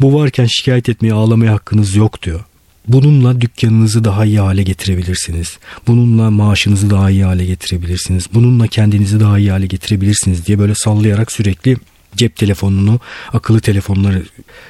Bu 0.00 0.14
varken 0.14 0.46
şikayet 0.46 0.88
etmeye, 0.88 1.12
ağlamaya 1.12 1.52
hakkınız 1.52 1.96
yok 1.96 2.22
diyor. 2.22 2.40
Bununla 2.88 3.40
dükkanınızı 3.40 4.04
daha 4.04 4.24
iyi 4.24 4.40
hale 4.40 4.62
getirebilirsiniz. 4.62 5.58
Bununla 5.86 6.30
maaşınızı 6.30 6.90
daha 6.90 7.10
iyi 7.10 7.24
hale 7.24 7.44
getirebilirsiniz. 7.44 8.26
Bununla 8.34 8.66
kendinizi 8.66 9.20
daha 9.20 9.38
iyi 9.38 9.50
hale 9.50 9.66
getirebilirsiniz 9.66 10.46
diye 10.46 10.58
böyle 10.58 10.74
sallayarak 10.74 11.32
sürekli 11.32 11.76
cep 12.16 12.36
telefonunu, 12.36 13.00
akıllı 13.32 13.60
telefonları 13.60 14.22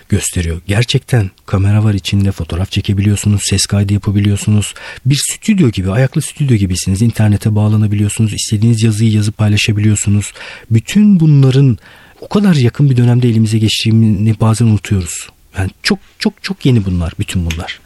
gösteriyor. 0.09 0.61
Gerçekten 0.67 1.31
kamera 1.47 1.85
var 1.85 1.95
içinde 1.95 2.33
fotoğraf 2.33 2.71
çekebiliyorsunuz, 2.71 3.43
ses 3.45 3.67
kaydı 3.67 3.93
yapabiliyorsunuz. 3.93 4.75
Bir 5.07 5.21
stüdyo 5.31 5.69
gibi, 5.69 5.91
ayaklı 5.91 6.23
stüdyo 6.23 6.57
gibisiniz. 6.57 7.03
İnternete 7.03 7.55
bağlanabiliyorsunuz, 7.55 8.33
istediğiniz 8.33 8.83
yazıyı 8.83 9.13
yazıp 9.13 9.39
paylaşabiliyorsunuz. 9.39 10.33
Bütün 10.71 11.21
bunların 11.21 11.79
o 12.21 12.29
kadar 12.29 12.55
yakın 12.55 12.91
bir 12.91 12.97
dönemde 12.97 13.29
elimize 13.29 13.59
geçtiğini 13.59 14.41
bazen 14.41 14.67
unutuyoruz. 14.67 15.29
Yani 15.59 15.71
çok 15.83 15.99
çok 16.19 16.43
çok 16.43 16.67
yeni 16.67 16.85
bunlar, 16.85 17.13
bütün 17.19 17.51
bunlar. 17.51 17.81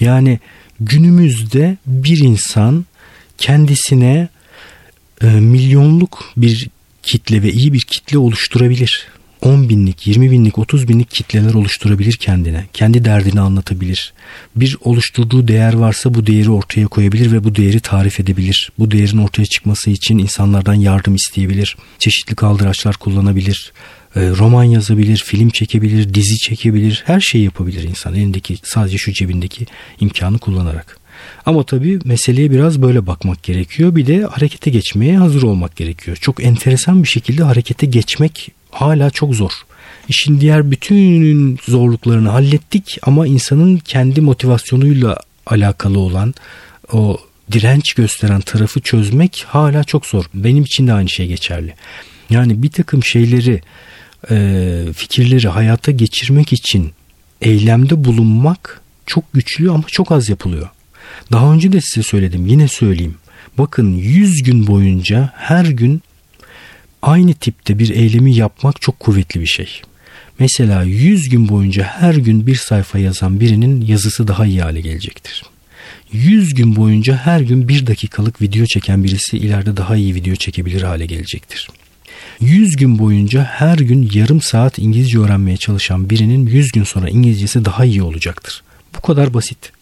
Yani 0.00 0.40
günümüzde 0.80 1.76
bir 1.86 2.18
insan 2.18 2.84
kendisine 3.38 4.28
e, 5.22 5.26
milyonluk 5.26 6.24
bir 6.36 6.68
kitle 7.02 7.42
ve 7.42 7.52
iyi 7.52 7.72
bir 7.72 7.80
kitle 7.80 8.18
oluşturabilir. 8.18 9.06
10 9.42 9.68
binlik, 9.68 10.06
20 10.06 10.30
binlik, 10.30 10.58
30 10.58 10.88
binlik 10.88 11.10
kitleler 11.10 11.54
oluşturabilir 11.54 12.16
kendine. 12.16 12.66
Kendi 12.72 13.04
derdini 13.04 13.40
anlatabilir. 13.40 14.12
Bir 14.56 14.76
oluşturduğu 14.80 15.48
değer 15.48 15.72
varsa 15.72 16.14
bu 16.14 16.26
değeri 16.26 16.50
ortaya 16.50 16.86
koyabilir 16.86 17.32
ve 17.32 17.44
bu 17.44 17.54
değeri 17.54 17.80
tarif 17.80 18.20
edebilir. 18.20 18.72
Bu 18.78 18.90
değerin 18.90 19.18
ortaya 19.18 19.46
çıkması 19.46 19.90
için 19.90 20.18
insanlardan 20.18 20.74
yardım 20.74 21.14
isteyebilir. 21.14 21.76
Çeşitli 21.98 22.36
kaldıraçlar 22.36 22.96
kullanabilir. 22.96 23.72
E, 24.16 24.20
roman 24.20 24.64
yazabilir, 24.64 25.22
film 25.26 25.48
çekebilir, 25.48 26.14
dizi 26.14 26.38
çekebilir. 26.38 27.02
Her 27.06 27.20
şeyi 27.20 27.44
yapabilir 27.44 27.82
insan 27.82 28.14
elindeki 28.14 28.56
sadece 28.62 28.98
şu 28.98 29.12
cebindeki 29.12 29.66
imkanı 30.00 30.38
kullanarak. 30.38 30.99
Ama 31.46 31.62
tabii 31.64 31.98
meseleye 32.04 32.50
biraz 32.50 32.82
böyle 32.82 33.06
bakmak 33.06 33.42
gerekiyor. 33.42 33.96
Bir 33.96 34.06
de 34.06 34.22
harekete 34.24 34.70
geçmeye 34.70 35.18
hazır 35.18 35.42
olmak 35.42 35.76
gerekiyor. 35.76 36.16
Çok 36.16 36.44
enteresan 36.44 37.02
bir 37.02 37.08
şekilde 37.08 37.42
harekete 37.42 37.86
geçmek 37.86 38.50
hala 38.70 39.10
çok 39.10 39.34
zor. 39.34 39.52
İşin 40.08 40.40
diğer 40.40 40.70
bütün 40.70 41.58
zorluklarını 41.68 42.28
hallettik 42.28 42.98
ama 43.02 43.26
insanın 43.26 43.76
kendi 43.76 44.20
motivasyonuyla 44.20 45.16
alakalı 45.46 45.98
olan 45.98 46.34
o 46.92 47.18
direnç 47.52 47.92
gösteren 47.92 48.40
tarafı 48.40 48.80
çözmek 48.80 49.44
hala 49.48 49.84
çok 49.84 50.06
zor. 50.06 50.24
Benim 50.34 50.64
için 50.64 50.86
de 50.86 50.92
aynı 50.92 51.08
şey 51.08 51.26
geçerli. 51.26 51.74
Yani 52.30 52.62
bir 52.62 52.70
takım 52.70 53.04
şeyleri, 53.04 53.60
e, 54.30 54.84
fikirleri 54.96 55.48
hayata 55.48 55.92
geçirmek 55.92 56.52
için 56.52 56.92
eylemde 57.40 58.04
bulunmak 58.04 58.80
çok 59.06 59.32
güçlü 59.32 59.70
ama 59.70 59.84
çok 59.86 60.12
az 60.12 60.28
yapılıyor. 60.28 60.68
Daha 61.32 61.52
önce 61.52 61.72
de 61.72 61.80
size 61.80 62.02
söyledim 62.02 62.46
yine 62.46 62.68
söyleyeyim. 62.68 63.14
Bakın 63.58 63.92
100 63.92 64.42
gün 64.42 64.66
boyunca 64.66 65.32
her 65.36 65.64
gün 65.64 66.02
aynı 67.02 67.34
tipte 67.34 67.78
bir 67.78 67.90
eylemi 67.90 68.34
yapmak 68.34 68.80
çok 68.80 69.00
kuvvetli 69.00 69.40
bir 69.40 69.46
şey. 69.46 69.82
Mesela 70.38 70.82
100 70.82 71.28
gün 71.28 71.48
boyunca 71.48 71.84
her 71.84 72.14
gün 72.14 72.46
bir 72.46 72.54
sayfa 72.54 72.98
yazan 72.98 73.40
birinin 73.40 73.86
yazısı 73.86 74.28
daha 74.28 74.46
iyi 74.46 74.62
hale 74.62 74.80
gelecektir. 74.80 75.44
100 76.12 76.54
gün 76.54 76.76
boyunca 76.76 77.16
her 77.16 77.40
gün 77.40 77.68
bir 77.68 77.86
dakikalık 77.86 78.42
video 78.42 78.66
çeken 78.66 79.04
birisi 79.04 79.38
ileride 79.38 79.76
daha 79.76 79.96
iyi 79.96 80.14
video 80.14 80.34
çekebilir 80.34 80.82
hale 80.82 81.06
gelecektir. 81.06 81.68
100 82.40 82.76
gün 82.76 82.98
boyunca 82.98 83.44
her 83.44 83.78
gün 83.78 84.10
yarım 84.12 84.40
saat 84.40 84.78
İngilizce 84.78 85.18
öğrenmeye 85.18 85.56
çalışan 85.56 86.10
birinin 86.10 86.46
100 86.46 86.72
gün 86.72 86.84
sonra 86.84 87.08
İngilizcesi 87.08 87.64
daha 87.64 87.84
iyi 87.84 88.02
olacaktır. 88.02 88.62
Bu 88.96 89.00
kadar 89.00 89.34
basit. 89.34 89.72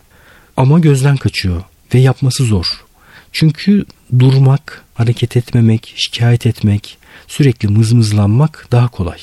Ama 0.59 0.79
gözden 0.79 1.17
kaçıyor 1.17 1.63
ve 1.95 1.99
yapması 1.99 2.45
zor. 2.45 2.85
Çünkü 3.33 3.85
durmak, 4.19 4.85
hareket 4.95 5.37
etmemek, 5.37 5.93
şikayet 5.97 6.47
etmek, 6.47 6.99
sürekli 7.29 7.69
mızmızlanmak 7.69 8.69
daha 8.73 8.89
kolay. 8.89 9.19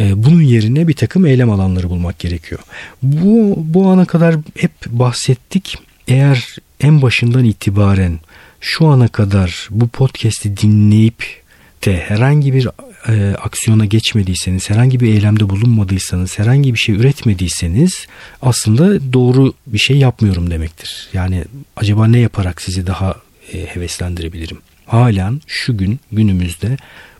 Ee, 0.00 0.24
bunun 0.24 0.42
yerine 0.42 0.88
bir 0.88 0.94
takım 0.94 1.26
eylem 1.26 1.50
alanları 1.50 1.90
bulmak 1.90 2.18
gerekiyor. 2.18 2.60
Bu, 3.02 3.54
bu 3.58 3.88
ana 3.88 4.04
kadar 4.04 4.36
hep 4.56 4.72
bahsettik. 4.86 5.78
Eğer 6.08 6.56
en 6.80 7.02
başından 7.02 7.44
itibaren 7.44 8.18
şu 8.60 8.86
ana 8.86 9.08
kadar 9.08 9.68
bu 9.70 9.88
podcast'i 9.88 10.56
dinleyip 10.56 11.41
de 11.84 11.96
herhangi 11.96 12.54
bir 12.54 12.68
e, 13.08 13.36
aksiyona 13.36 13.84
geçmediyseniz, 13.84 14.70
herhangi 14.70 15.00
bir 15.00 15.14
eylemde 15.14 15.48
bulunmadıysanız, 15.48 16.38
herhangi 16.38 16.74
bir 16.74 16.78
şey 16.78 16.94
üretmediyseniz 16.94 18.06
aslında 18.42 19.12
doğru 19.12 19.54
bir 19.66 19.78
şey 19.78 19.96
yapmıyorum 19.96 20.50
demektir. 20.50 21.08
Yani 21.12 21.44
acaba 21.76 22.06
ne 22.06 22.18
yaparak 22.18 22.62
sizi 22.62 22.86
daha 22.86 23.16
e, 23.52 23.66
heveslendirebilirim? 23.66 24.58
Halen 24.86 25.40
şu 25.46 25.78
gün 25.78 26.00
günümüzde 26.12 26.76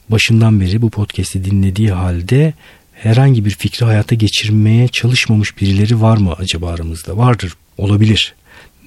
başından 0.09 0.61
beri 0.61 0.83
bu 0.83 0.91
podcast'i 0.91 1.45
dinlediği 1.45 1.93
halde 1.93 2.55
herhangi 2.95 3.45
bir 3.45 3.51
fikri 3.51 3.87
hayata 3.87 4.15
geçirmeye 4.15 4.89
çalışmamış 4.89 5.61
birileri 5.61 6.01
var 6.01 6.17
mı 6.17 6.33
acaba 6.39 6.71
aramızda? 6.71 7.17
Vardır, 7.17 7.55
olabilir. 7.79 8.35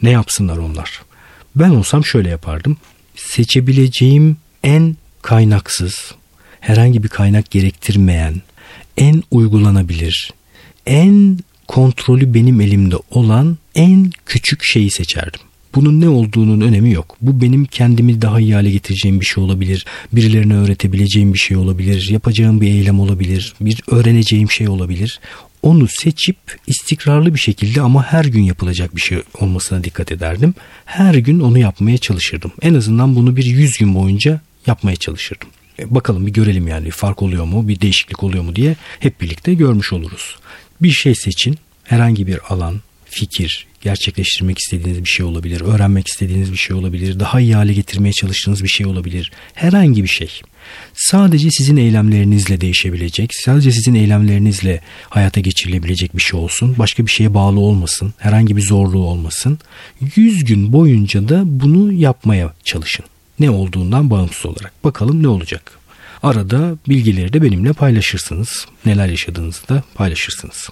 Ne 0.01 0.09
yapsınlar 0.09 0.57
onlar? 0.57 1.01
Ben 1.55 1.69
olsam 1.69 2.05
şöyle 2.05 2.29
yapardım. 2.29 2.77
Seçebileceğim 3.15 4.38
en 4.63 4.95
kaynaksız, 5.25 6.11
herhangi 6.59 7.03
bir 7.03 7.07
kaynak 7.07 7.51
gerektirmeyen, 7.51 8.41
en 8.97 9.23
uygulanabilir, 9.31 10.33
en 10.85 11.39
kontrolü 11.67 12.33
benim 12.33 12.61
elimde 12.61 12.95
olan 13.11 13.57
en 13.75 14.11
küçük 14.25 14.63
şeyi 14.63 14.91
seçerdim. 14.91 15.39
Bunun 15.75 16.01
ne 16.01 16.09
olduğunun 16.09 16.61
önemi 16.61 16.91
yok. 16.91 17.17
Bu 17.21 17.41
benim 17.41 17.65
kendimi 17.65 18.21
daha 18.21 18.39
iyi 18.39 18.53
hale 18.53 18.71
getireceğim 18.71 19.21
bir 19.21 19.25
şey 19.25 19.43
olabilir. 19.43 19.85
Birilerine 20.13 20.55
öğretebileceğim 20.55 21.33
bir 21.33 21.39
şey 21.39 21.57
olabilir. 21.57 22.07
Yapacağım 22.11 22.61
bir 22.61 22.67
eylem 22.67 22.99
olabilir. 22.99 23.53
Bir 23.61 23.81
öğreneceğim 23.88 24.51
şey 24.51 24.67
olabilir. 24.67 25.19
Onu 25.63 25.88
seçip 25.88 26.38
istikrarlı 26.67 27.33
bir 27.33 27.39
şekilde 27.39 27.81
ama 27.81 28.03
her 28.03 28.25
gün 28.25 28.41
yapılacak 28.41 28.95
bir 28.95 29.01
şey 29.01 29.21
olmasına 29.39 29.83
dikkat 29.83 30.11
ederdim. 30.11 30.53
Her 30.85 31.15
gün 31.15 31.39
onu 31.39 31.57
yapmaya 31.59 31.97
çalışırdım. 31.97 32.51
En 32.61 32.73
azından 32.73 33.15
bunu 33.15 33.35
bir 33.35 33.45
yüz 33.45 33.77
gün 33.77 33.95
boyunca 33.95 34.41
yapmaya 34.67 34.95
çalışırdım. 34.95 35.49
E, 35.80 35.95
bakalım 35.95 36.28
bir 36.28 36.34
görelim 36.34 36.67
yani 36.67 36.89
fark 36.89 37.21
oluyor 37.21 37.45
mu, 37.45 37.67
bir 37.67 37.82
değişiklik 37.82 38.23
oluyor 38.23 38.43
mu 38.43 38.56
diye 38.56 38.75
hep 38.99 39.21
birlikte 39.21 39.54
görmüş 39.54 39.93
oluruz. 39.93 40.36
Bir 40.82 40.91
şey 40.91 41.15
seçin, 41.15 41.58
herhangi 41.84 42.28
bir 42.28 42.39
alan, 42.49 42.82
fikir, 43.06 43.67
gerçekleştirmek 43.82 44.58
istediğiniz 44.60 45.04
bir 45.04 45.10
şey 45.10 45.25
olabilir, 45.25 45.62
öğrenmek 45.62 46.08
istediğiniz 46.08 46.51
bir 46.51 46.58
şey 46.58 46.75
olabilir, 46.75 47.19
daha 47.19 47.39
iyi 47.39 47.56
hale 47.56 47.73
getirmeye 47.73 48.12
çalıştığınız 48.12 48.63
bir 48.63 48.67
şey 48.67 48.86
olabilir. 48.86 49.32
Herhangi 49.54 50.04
bir 50.04 50.08
şey. 50.08 50.41
Sadece 50.93 51.49
sizin 51.51 51.78
eylemlerinizle 51.78 52.62
değişebilecek, 52.62 53.32
sadece 53.34 53.71
sizin 53.71 53.95
eylemlerinizle 53.95 54.82
hayata 55.10 55.41
geçirilebilecek 55.41 56.15
bir 56.15 56.21
şey 56.21 56.39
olsun. 56.39 56.75
Başka 56.80 57.06
bir 57.06 57.12
şeye 57.12 57.34
bağlı 57.34 57.60
olmasın, 57.60 58.13
herhangi 58.17 58.58
bir 58.58 58.62
zorluğu 58.62 59.04
olmasın. 59.04 59.60
100 60.15 60.43
gün 60.43 60.73
boyunca 60.73 61.30
da 61.30 61.43
bunu 61.45 61.93
yapmaya 61.93 62.54
çalışın 62.63 63.06
ne 63.39 63.50
olduğundan 63.50 64.10
bağımsız 64.10 64.45
olarak. 64.45 64.84
Bakalım 64.84 65.24
ne 65.24 65.28
olacak. 65.28 65.71
Arada 66.24 66.78
bilgileri 66.89 67.34
de 67.34 67.41
benimle 67.41 67.74
paylaşırsınız. 67.74 68.65
Neler 68.86 69.08
yaşadığınızı 69.08 69.69
da 69.69 69.84
paylaşırsınız. 69.95 70.69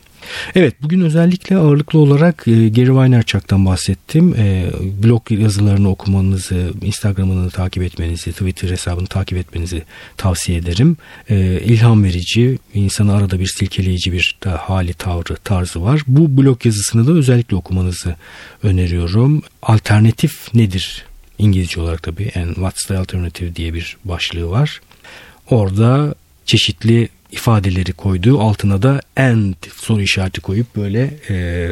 Evet 0.55 0.75
bugün 0.81 1.01
özellikle 1.01 1.57
ağırlıklı 1.57 1.99
olarak 1.99 2.47
e, 2.47 2.69
Gary 2.69 2.91
Vaynerchuk'tan 2.91 3.65
bahsettim. 3.65 4.35
E, 4.37 4.71
blog 5.03 5.31
yazılarını 5.31 5.89
okumanızı, 5.89 6.73
Instagram'ını 6.81 7.49
takip 7.49 7.83
etmenizi, 7.83 8.31
Twitter 8.31 8.69
hesabını 8.69 9.07
takip 9.07 9.37
etmenizi 9.37 9.83
tavsiye 10.17 10.57
ederim. 10.57 10.97
E, 11.29 11.61
ilham 11.65 12.03
verici, 12.03 12.59
insanı 12.73 13.13
arada 13.13 13.39
bir 13.39 13.47
silkeleyici 13.57 14.11
bir 14.11 14.37
hali, 14.57 14.93
tavrı, 14.93 15.35
tarzı 15.35 15.81
var. 15.81 16.01
Bu 16.07 16.37
blog 16.37 16.65
yazısını 16.65 17.07
da 17.07 17.11
özellikle 17.11 17.55
okumanızı 17.55 18.15
öneriyorum. 18.63 19.41
Alternatif 19.61 20.53
nedir 20.53 21.05
İngilizce 21.37 21.81
olarak 21.81 22.03
tabii 22.03 22.31
and 22.35 22.55
what's 22.55 22.85
the 22.87 22.97
alternative 22.97 23.55
diye 23.55 23.73
bir 23.73 23.97
başlığı 24.05 24.49
var. 24.49 24.81
Orada 25.49 26.15
çeşitli 26.45 27.09
ifadeleri 27.31 27.93
koyduğu 27.93 28.39
altına 28.39 28.81
da 28.81 29.01
and 29.17 29.53
soru 29.75 30.01
işareti 30.01 30.41
koyup 30.41 30.75
böyle 30.75 31.13
e, 31.29 31.67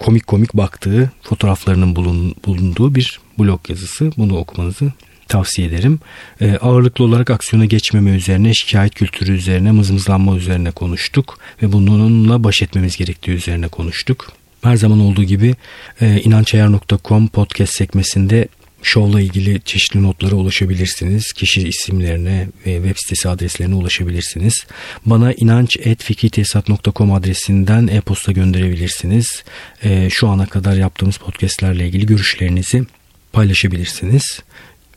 komik 0.00 0.26
komik 0.26 0.54
baktığı 0.54 1.10
fotoğraflarının 1.22 1.96
bulun, 1.96 2.34
bulunduğu 2.46 2.94
bir 2.94 3.20
blog 3.38 3.70
yazısı. 3.70 4.12
Bunu 4.16 4.36
okumanızı 4.36 4.92
tavsiye 5.28 5.68
ederim. 5.68 6.00
E, 6.40 6.56
ağırlıklı 6.56 7.04
olarak 7.04 7.30
aksiyona 7.30 7.64
geçmeme 7.64 8.10
üzerine, 8.10 8.54
şikayet 8.54 8.94
kültürü 8.94 9.32
üzerine, 9.32 9.72
mızmızlanma 9.72 10.36
üzerine 10.36 10.70
konuştuk 10.70 11.38
ve 11.62 11.72
bununla 11.72 12.44
baş 12.44 12.62
etmemiz 12.62 12.96
gerektiği 12.96 13.30
üzerine 13.30 13.68
konuştuk. 13.68 14.32
Her 14.62 14.76
zaman 14.76 15.00
olduğu 15.00 15.24
gibi 15.24 15.54
e, 16.00 16.20
inançayar.com 16.20 17.28
podcast 17.28 17.74
sekmesinde 17.74 18.48
Show'la 18.82 19.20
ilgili 19.20 19.60
çeşitli 19.60 20.02
notlara 20.02 20.34
ulaşabilirsiniz. 20.34 21.32
Kişi 21.32 21.68
isimlerine 21.68 22.48
ve 22.66 22.74
web 22.76 22.96
sitesi 22.96 23.28
adreslerine 23.28 23.74
ulaşabilirsiniz. 23.74 24.66
Bana 25.06 25.32
inanç.fikritesat.com 25.32 27.12
adresinden 27.12 27.86
e-posta 27.86 28.32
gönderebilirsiniz. 28.32 29.44
E, 29.82 30.10
şu 30.10 30.28
ana 30.28 30.46
kadar 30.46 30.76
yaptığımız 30.76 31.16
podcastlerle 31.16 31.86
ilgili 31.86 32.06
görüşlerinizi 32.06 32.84
paylaşabilirsiniz. 33.32 34.40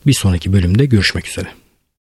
Bir 0.06 0.13
sonraki 0.13 0.54
bölümde 0.54 0.86
görüşmek 0.86 1.28
üzere. 1.28 1.61